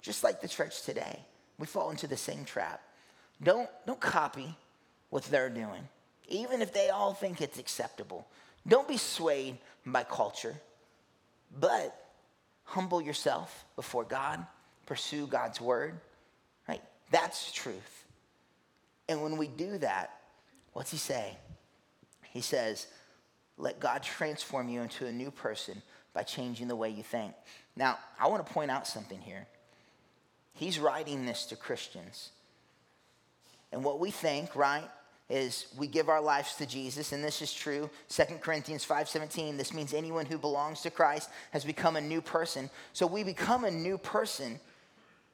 [0.00, 1.18] Just like the church today,
[1.58, 2.80] we fall into the same trap.
[3.42, 4.56] Don't, don't copy
[5.10, 5.88] what they're doing,
[6.28, 8.26] even if they all think it's acceptable.
[8.66, 10.54] Don't be swayed by culture,
[11.58, 11.96] but
[12.64, 14.44] humble yourself before God,
[14.86, 15.98] pursue God's word,
[16.68, 16.82] right?
[17.10, 18.04] That's truth.
[19.08, 20.10] And when we do that,
[20.72, 21.36] what's he say?
[22.30, 22.86] He says,
[23.58, 25.82] let God transform you into a new person
[26.14, 27.34] by changing the way you think.
[27.76, 29.46] Now, I want to point out something here.
[30.54, 32.30] He's writing this to Christians.
[33.72, 34.88] And what we think, right,
[35.32, 37.88] is we give our lives to Jesus, and this is true.
[38.10, 42.68] 2 Corinthians 5:17, this means anyone who belongs to Christ has become a new person.
[42.92, 44.60] So we become a new person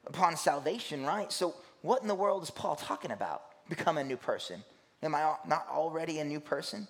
[0.05, 1.29] upon salvation, right?
[1.33, 3.43] So what in the world is Paul talking about?
[3.67, 4.63] Become a new person.
[5.03, 6.87] Am I not already a new person?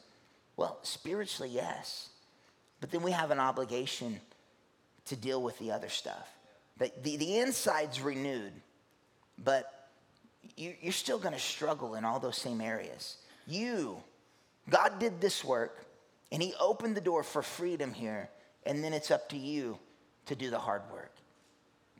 [0.55, 2.09] Well, spiritually, yes.
[2.79, 4.21] But then we have an obligation
[5.05, 6.29] to deal with the other stuff.
[6.77, 8.53] The, the, the inside's renewed,
[9.37, 9.78] but
[10.55, 13.17] you, you're still going to struggle in all those same areas.
[13.47, 13.97] You,
[14.69, 15.85] God did this work,
[16.31, 18.29] and He opened the door for freedom here,
[18.65, 19.79] and then it's up to you
[20.25, 21.13] to do the hard work,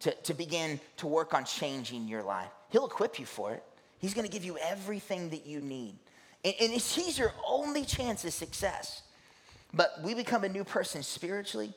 [0.01, 2.51] to, to begin to work on changing your life.
[2.69, 3.63] He'll equip you for it.
[3.99, 5.95] He's going to give you everything that you need.
[6.45, 9.01] And, and he's your only chance of success.
[9.73, 11.73] But we become a new person spiritually,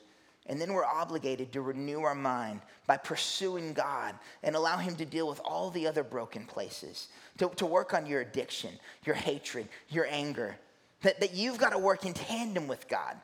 [0.47, 5.05] and then we're obligated to renew our mind by pursuing God and allow Him to
[5.05, 8.71] deal with all the other broken places, to, to work on your addiction,
[9.05, 10.57] your hatred, your anger.
[11.01, 13.15] That, that you've got to work in tandem with God.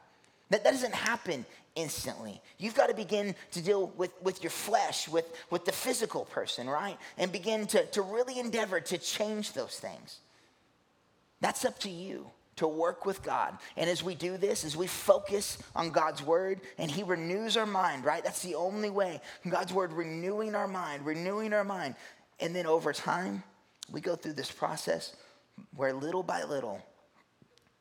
[0.50, 2.42] That, that doesn't happen instantly.
[2.58, 6.70] You've got to begin to deal with, with your flesh, with, with the physical person,
[6.70, 6.98] right?
[7.18, 10.20] And begin to, to really endeavor to change those things.
[11.42, 13.58] That's up to you to work with God.
[13.78, 17.66] And as we do this, as we focus on God's word and He renews our
[17.66, 18.24] mind, right?
[18.24, 19.22] That's the only way.
[19.50, 21.96] God's word renewing our mind, renewing our mind.
[22.42, 23.44] And then over time,
[23.90, 25.16] we go through this process
[25.76, 26.82] where little by little,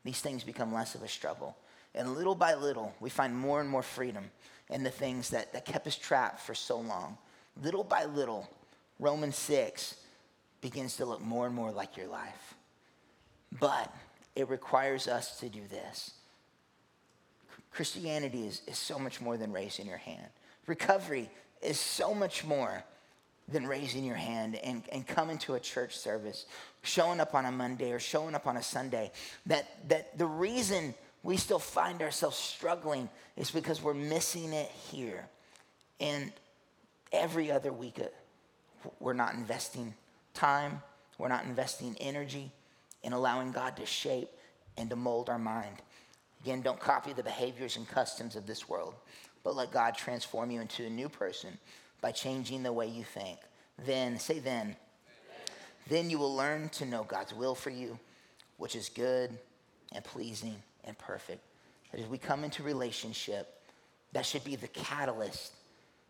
[0.05, 1.57] these things become less of a struggle.
[1.95, 4.31] And little by little, we find more and more freedom
[4.71, 7.19] in the things that, that kept us trapped for so long.
[7.61, 8.49] Little by little,
[9.01, 9.97] Romans 6
[10.61, 12.55] begins to look more and more like your life.
[13.59, 13.93] But
[14.39, 16.13] it requires us to do this.
[17.73, 20.29] Christianity is, is so much more than raising your hand.
[20.69, 21.29] Recovery
[21.61, 22.85] is so much more
[23.49, 26.47] than raising your hand and, and coming to a church service,
[26.83, 29.11] showing up on a Monday or showing up on a Sunday.
[29.47, 35.27] That, that the reason we still find ourselves struggling is because we're missing it here.
[35.99, 36.31] And
[37.13, 38.05] every other week, uh,
[39.01, 39.95] we're not investing
[40.33, 40.81] time,
[41.19, 42.53] we're not investing energy
[43.03, 44.31] in allowing God to shape
[44.77, 45.77] and to mold our mind.
[46.43, 48.95] Again, don't copy the behaviors and customs of this world,
[49.43, 51.59] but let God transform you into a new person
[52.01, 53.39] by changing the way you think.
[53.85, 54.77] Then, say then,
[55.89, 57.99] then you will learn to know God's will for you,
[58.57, 59.37] which is good
[59.95, 61.43] and pleasing and perfect.
[61.91, 63.63] That as we come into relationship,
[64.13, 65.53] that should be the catalyst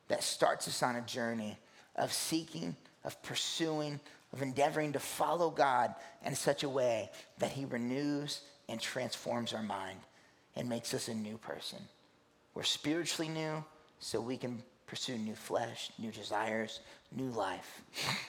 [0.08, 1.58] that starts us on a journey
[1.96, 2.74] of seeking,
[3.04, 4.00] of pursuing,
[4.32, 9.62] of endeavoring to follow God in such a way that He renews and transforms our
[9.62, 9.98] mind
[10.56, 11.78] and makes us a new person.
[12.54, 13.64] We're spiritually new,
[14.00, 16.80] so we can pursue new flesh, new desires,
[17.14, 17.82] new life.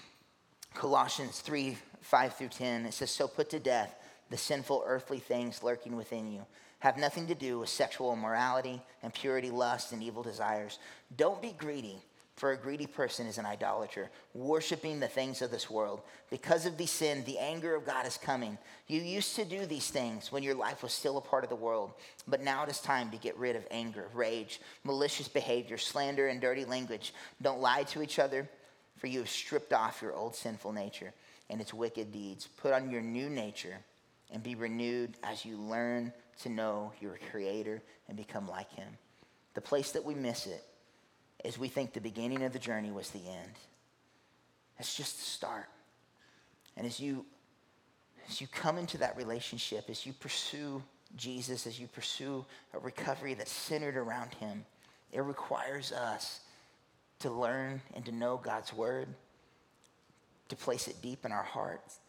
[0.74, 3.94] Colossians 3 5 through 10, it says, So put to death
[4.30, 6.46] the sinful earthly things lurking within you.
[6.80, 10.80] Have nothing to do with sexual immorality, impurity, lust, and evil desires.
[11.18, 11.98] Don't be greedy
[12.40, 16.02] for a greedy person is an idolater, worshiping the things of this world.
[16.30, 18.58] Because of these sin, the anger of God is coming.
[18.88, 21.58] You used to do these things when your life was still a part of the
[21.58, 21.92] world,
[22.30, 26.40] but now it is time to get rid of anger, rage, malicious behavior, slander, and
[26.40, 27.14] dirty language.
[27.42, 28.48] Don't lie to each other,
[28.96, 31.12] for you have stripped off your old sinful nature
[31.50, 32.48] and its wicked deeds.
[32.48, 33.76] Put on your new nature
[34.32, 36.14] and be renewed as you learn
[36.44, 38.88] to know your Creator and become like Him.
[39.56, 40.64] The place that we miss it
[41.44, 43.54] is we think the beginning of the journey was the end.
[44.78, 45.68] It's just the start.
[46.78, 47.26] And as you
[48.28, 50.84] as you come into that relationship, as you pursue
[51.16, 54.66] Jesus, as you pursue a recovery that's centered around him,
[55.12, 56.42] it requires us
[57.20, 59.08] to learn and to know God's word,
[60.50, 62.00] to place it deep in our hearts,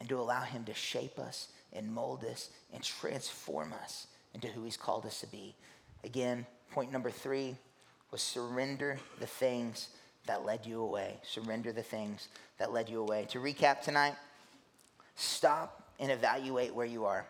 [0.00, 4.64] and to allow him to shape us and mold us and transform us into who
[4.64, 5.54] he's called us to be.
[6.02, 7.56] Again, point number three
[8.10, 9.88] was surrender the things
[10.26, 11.16] that led you away.
[11.22, 12.28] Surrender the things
[12.58, 13.26] that led you away.
[13.30, 14.14] To recap tonight,
[15.16, 17.26] stop and evaluate where you are.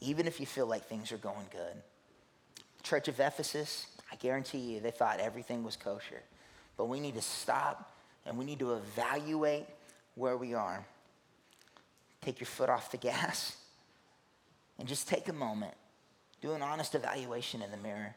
[0.00, 1.82] Even if you feel like things are going good.
[2.82, 6.22] Church of Ephesus, I guarantee you, they thought everything was kosher.
[6.76, 7.94] But we need to stop
[8.26, 9.66] and we need to evaluate
[10.14, 10.84] where we are.
[12.20, 13.56] Take your foot off the gas
[14.78, 15.74] and just take a moment.
[16.40, 18.16] Do an honest evaluation in the mirror.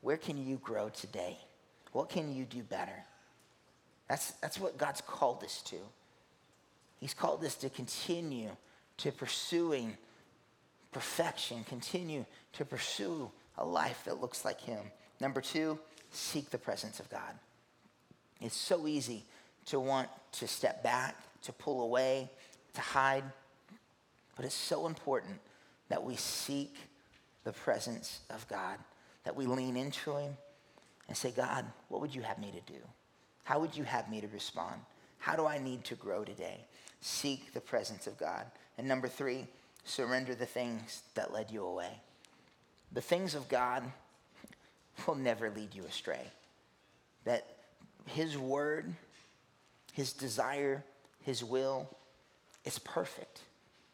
[0.00, 1.36] Where can you grow today?
[1.92, 3.04] What can you do better?
[4.08, 5.76] That's, that's what God's called us to.
[6.98, 8.50] He's called us to continue
[8.98, 9.96] to pursuing
[10.92, 12.24] perfection, continue
[12.54, 14.80] to pursue a life that looks like Him.
[15.20, 15.78] Number two,
[16.10, 17.34] seek the presence of God.
[18.40, 19.24] It's so easy
[19.66, 22.28] to want to step back, to pull away,
[22.74, 23.24] to hide,
[24.36, 25.38] but it's so important
[25.88, 26.74] that we seek
[27.44, 28.78] the presence of God
[29.24, 30.36] that we lean into Him
[31.08, 32.78] and say, God, what would you have me to do?
[33.44, 34.80] How would you have me to respond?
[35.18, 36.64] How do I need to grow today?
[37.00, 38.46] Seek the presence of God.
[38.78, 39.46] And number three,
[39.84, 42.00] surrender the things that led you away.
[42.92, 43.84] The things of God
[45.06, 46.26] will never lead you astray.
[47.24, 47.46] That
[48.06, 48.94] His word,
[49.92, 50.84] His desire,
[51.22, 51.88] His will
[52.64, 53.40] is perfect.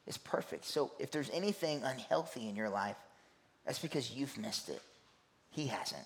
[0.07, 0.65] It's perfect.
[0.65, 2.97] So if there's anything unhealthy in your life,
[3.65, 4.81] that's because you've missed it.
[5.57, 6.05] He hasn't.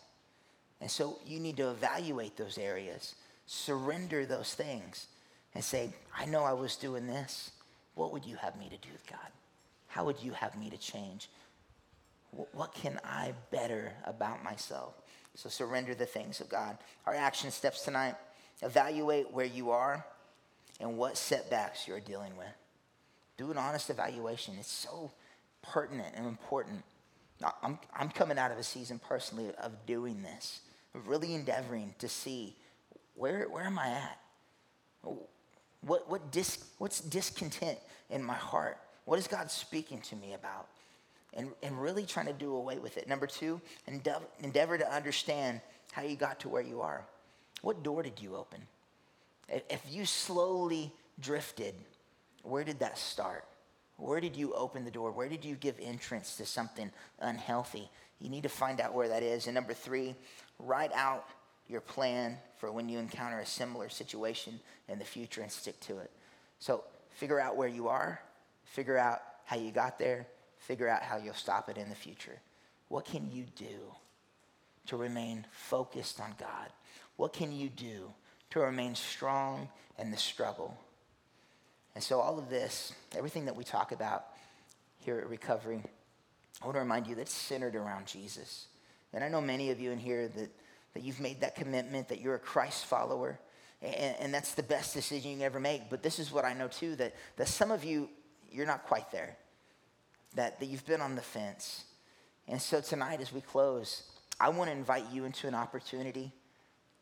[0.81, 5.09] And so you need to evaluate those areas, surrender those things,
[5.57, 7.51] and say, I know I was doing this.
[7.97, 9.19] What would you have me to do, with God?
[9.89, 11.29] How would you have me to change?
[12.53, 14.95] What can I better about myself?
[15.35, 16.79] So surrender the things of God.
[17.05, 18.15] Our action steps tonight
[18.63, 20.07] evaluate where you are
[20.79, 22.55] and what setbacks you're dealing with.
[23.37, 24.55] Do an honest evaluation.
[24.61, 25.11] It's so
[25.61, 26.85] pertinent and important
[27.63, 30.61] I'm, I'm coming out of a season personally of doing this,
[30.95, 32.57] of really endeavoring to see
[33.15, 34.19] where, where am I at?
[35.83, 37.79] What, what dis, what's discontent
[38.11, 38.79] in my heart?
[39.05, 40.69] What is God speaking to me about?
[41.33, 43.09] And, and really trying to do away with it.
[43.09, 45.61] Number two, endeavor, endeavor to understand
[45.93, 47.05] how you got to where you are.
[47.63, 48.61] What door did you open?
[49.49, 51.75] If you slowly drifted,
[52.43, 53.45] where did that start?
[54.01, 55.13] Where did you open the door?
[55.13, 56.91] Where did you give entrance to something
[57.21, 57.91] unhealthy?
[58.19, 59.47] You need to find out where that is.
[59.47, 60.15] And number three,
[60.59, 61.27] write out
[61.69, 65.99] your plan for when you encounter a similar situation in the future and stick to
[65.99, 66.11] it.
[66.59, 68.21] So figure out where you are,
[68.65, 70.27] figure out how you got there,
[70.59, 72.39] figure out how you'll stop it in the future.
[72.89, 73.95] What can you do
[74.87, 76.69] to remain focused on God?
[77.17, 78.13] What can you do
[78.51, 80.77] to remain strong in the struggle?
[81.95, 84.27] And so, all of this, everything that we talk about
[84.99, 85.83] here at Recovery,
[86.63, 88.67] I want to remind you that it's centered around Jesus.
[89.13, 90.51] And I know many of you in here that,
[90.95, 93.41] that you've made that commitment, that you're a Christ follower,
[93.83, 95.91] and, and that's the best decision you can ever make.
[95.91, 98.09] But this is what I know too that, that some of you,
[98.53, 99.37] you're not quite there,
[100.37, 101.85] that, that you've been on the fence.
[102.47, 104.05] And so, tonight, as we close,
[104.39, 106.33] I want to invite you into an opportunity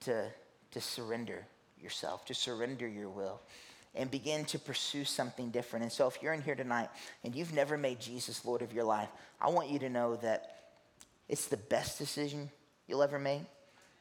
[0.01, 0.29] to,
[0.71, 1.47] to surrender
[1.79, 3.41] yourself, to surrender your will
[3.95, 5.83] and begin to pursue something different.
[5.83, 6.89] And so, if you're in here tonight
[7.25, 9.09] and you've never made Jesus Lord of your life,
[9.41, 10.59] I want you to know that
[11.29, 12.51] it's the best decision
[12.87, 13.43] you'll ever make.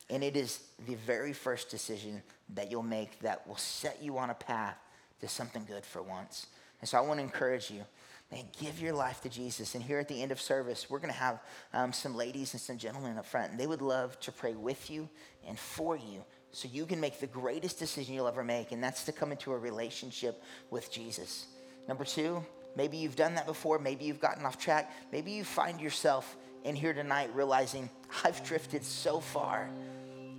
[0.09, 2.21] And it is the very first decision
[2.55, 4.77] that you'll make that will set you on a path
[5.19, 6.47] to something good for once.
[6.79, 7.83] And so I want to encourage you,
[8.31, 9.75] man, give your life to Jesus.
[9.75, 11.39] And here at the end of service, we're going to have
[11.73, 14.89] um, some ladies and some gentlemen up front, and they would love to pray with
[14.89, 15.09] you
[15.45, 16.23] and for you
[16.57, 19.51] so you can make the greatest decision you'll ever make, and that's to come into
[19.51, 20.41] a relationship
[20.71, 21.45] with Jesus.
[21.87, 22.43] Number two,
[22.75, 26.75] maybe you've done that before, maybe you've gotten off track, maybe you find yourself in
[26.75, 27.87] here tonight realizing
[28.23, 29.69] I've drifted so far,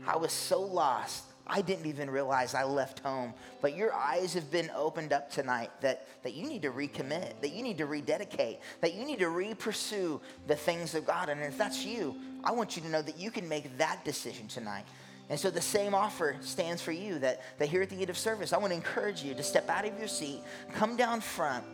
[0.09, 1.23] I was so lost.
[1.47, 3.33] I didn't even realize I left home.
[3.63, 7.53] But your eyes have been opened up tonight that, that you need to recommit, that
[7.53, 11.31] you need to rededicate, that you need to re pursue the things of God.
[11.31, 14.47] And if that's you, I want you to know that you can make that decision
[14.49, 14.85] tonight.
[15.31, 18.17] And so the same offer stands for you that, that here at the end of
[18.17, 20.41] service, I want to encourage you to step out of your seat,
[20.73, 21.65] come down front,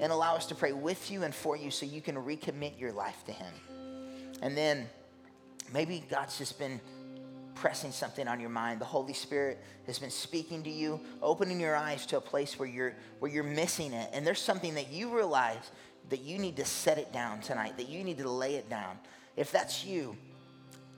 [0.00, 2.92] and allow us to pray with you and for you so you can recommit your
[2.92, 3.52] life to Him.
[4.42, 4.88] And then
[5.72, 6.80] maybe God's just been
[7.54, 8.80] pressing something on your mind.
[8.80, 12.68] The Holy Spirit has been speaking to you, opening your eyes to a place where
[12.68, 14.10] you're where you're missing it.
[14.12, 15.70] And there's something that you realize
[16.10, 18.98] that you need to set it down tonight, that you need to lay it down.
[19.36, 20.16] If that's you,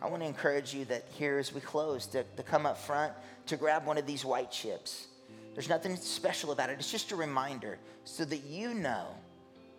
[0.00, 3.12] I want to encourage you that here as we close to, to come up front
[3.46, 5.08] to grab one of these white chips.
[5.54, 6.76] There's nothing special about it.
[6.78, 9.08] It's just a reminder so that you know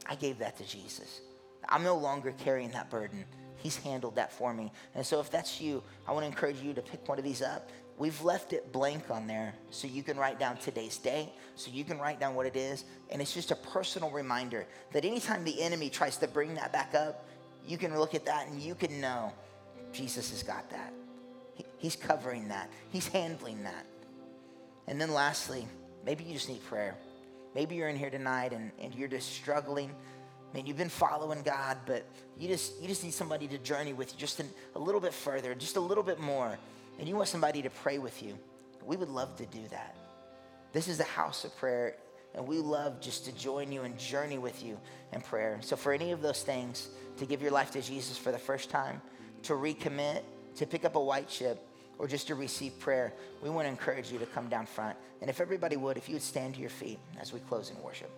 [0.05, 1.22] I gave that to Jesus.
[1.70, 3.24] I'm no longer carrying that burden.
[3.57, 4.72] He's handled that for me.
[4.95, 7.41] And so if that's you, I want to encourage you to pick one of these
[7.41, 7.70] up.
[7.97, 11.84] We've left it blank on there so you can write down today's date, so you
[11.84, 12.86] can write down what it is.
[13.09, 16.95] And it's just a personal reminder that anytime the enemy tries to bring that back
[16.95, 17.28] up,
[17.65, 19.34] you can look at that and you can know
[19.91, 20.93] Jesus has got that.
[21.55, 23.85] He, he's covering that, He's handling that.
[24.87, 25.67] And then lastly,
[26.05, 26.95] maybe you just need prayer.
[27.53, 29.91] Maybe you're in here tonight and, and you're just struggling.
[30.51, 32.05] I mean, you've been following God, but
[32.39, 35.13] you just, you just need somebody to journey with you just an, a little bit
[35.13, 36.57] further, just a little bit more.
[36.97, 38.37] And you want somebody to pray with you.
[38.83, 39.95] We would love to do that.
[40.73, 41.95] This is a house of prayer,
[42.35, 44.79] and we love just to join you and journey with you
[45.13, 45.59] in prayer.
[45.61, 48.69] So, for any of those things, to give your life to Jesus for the first
[48.69, 49.01] time,
[49.43, 50.21] to recommit,
[50.55, 51.65] to pick up a white chip,
[51.97, 53.13] or just to receive prayer,
[53.43, 54.97] we want to encourage you to come down front.
[55.21, 57.81] And if everybody would, if you would stand to your feet as we close in
[57.83, 58.09] worship.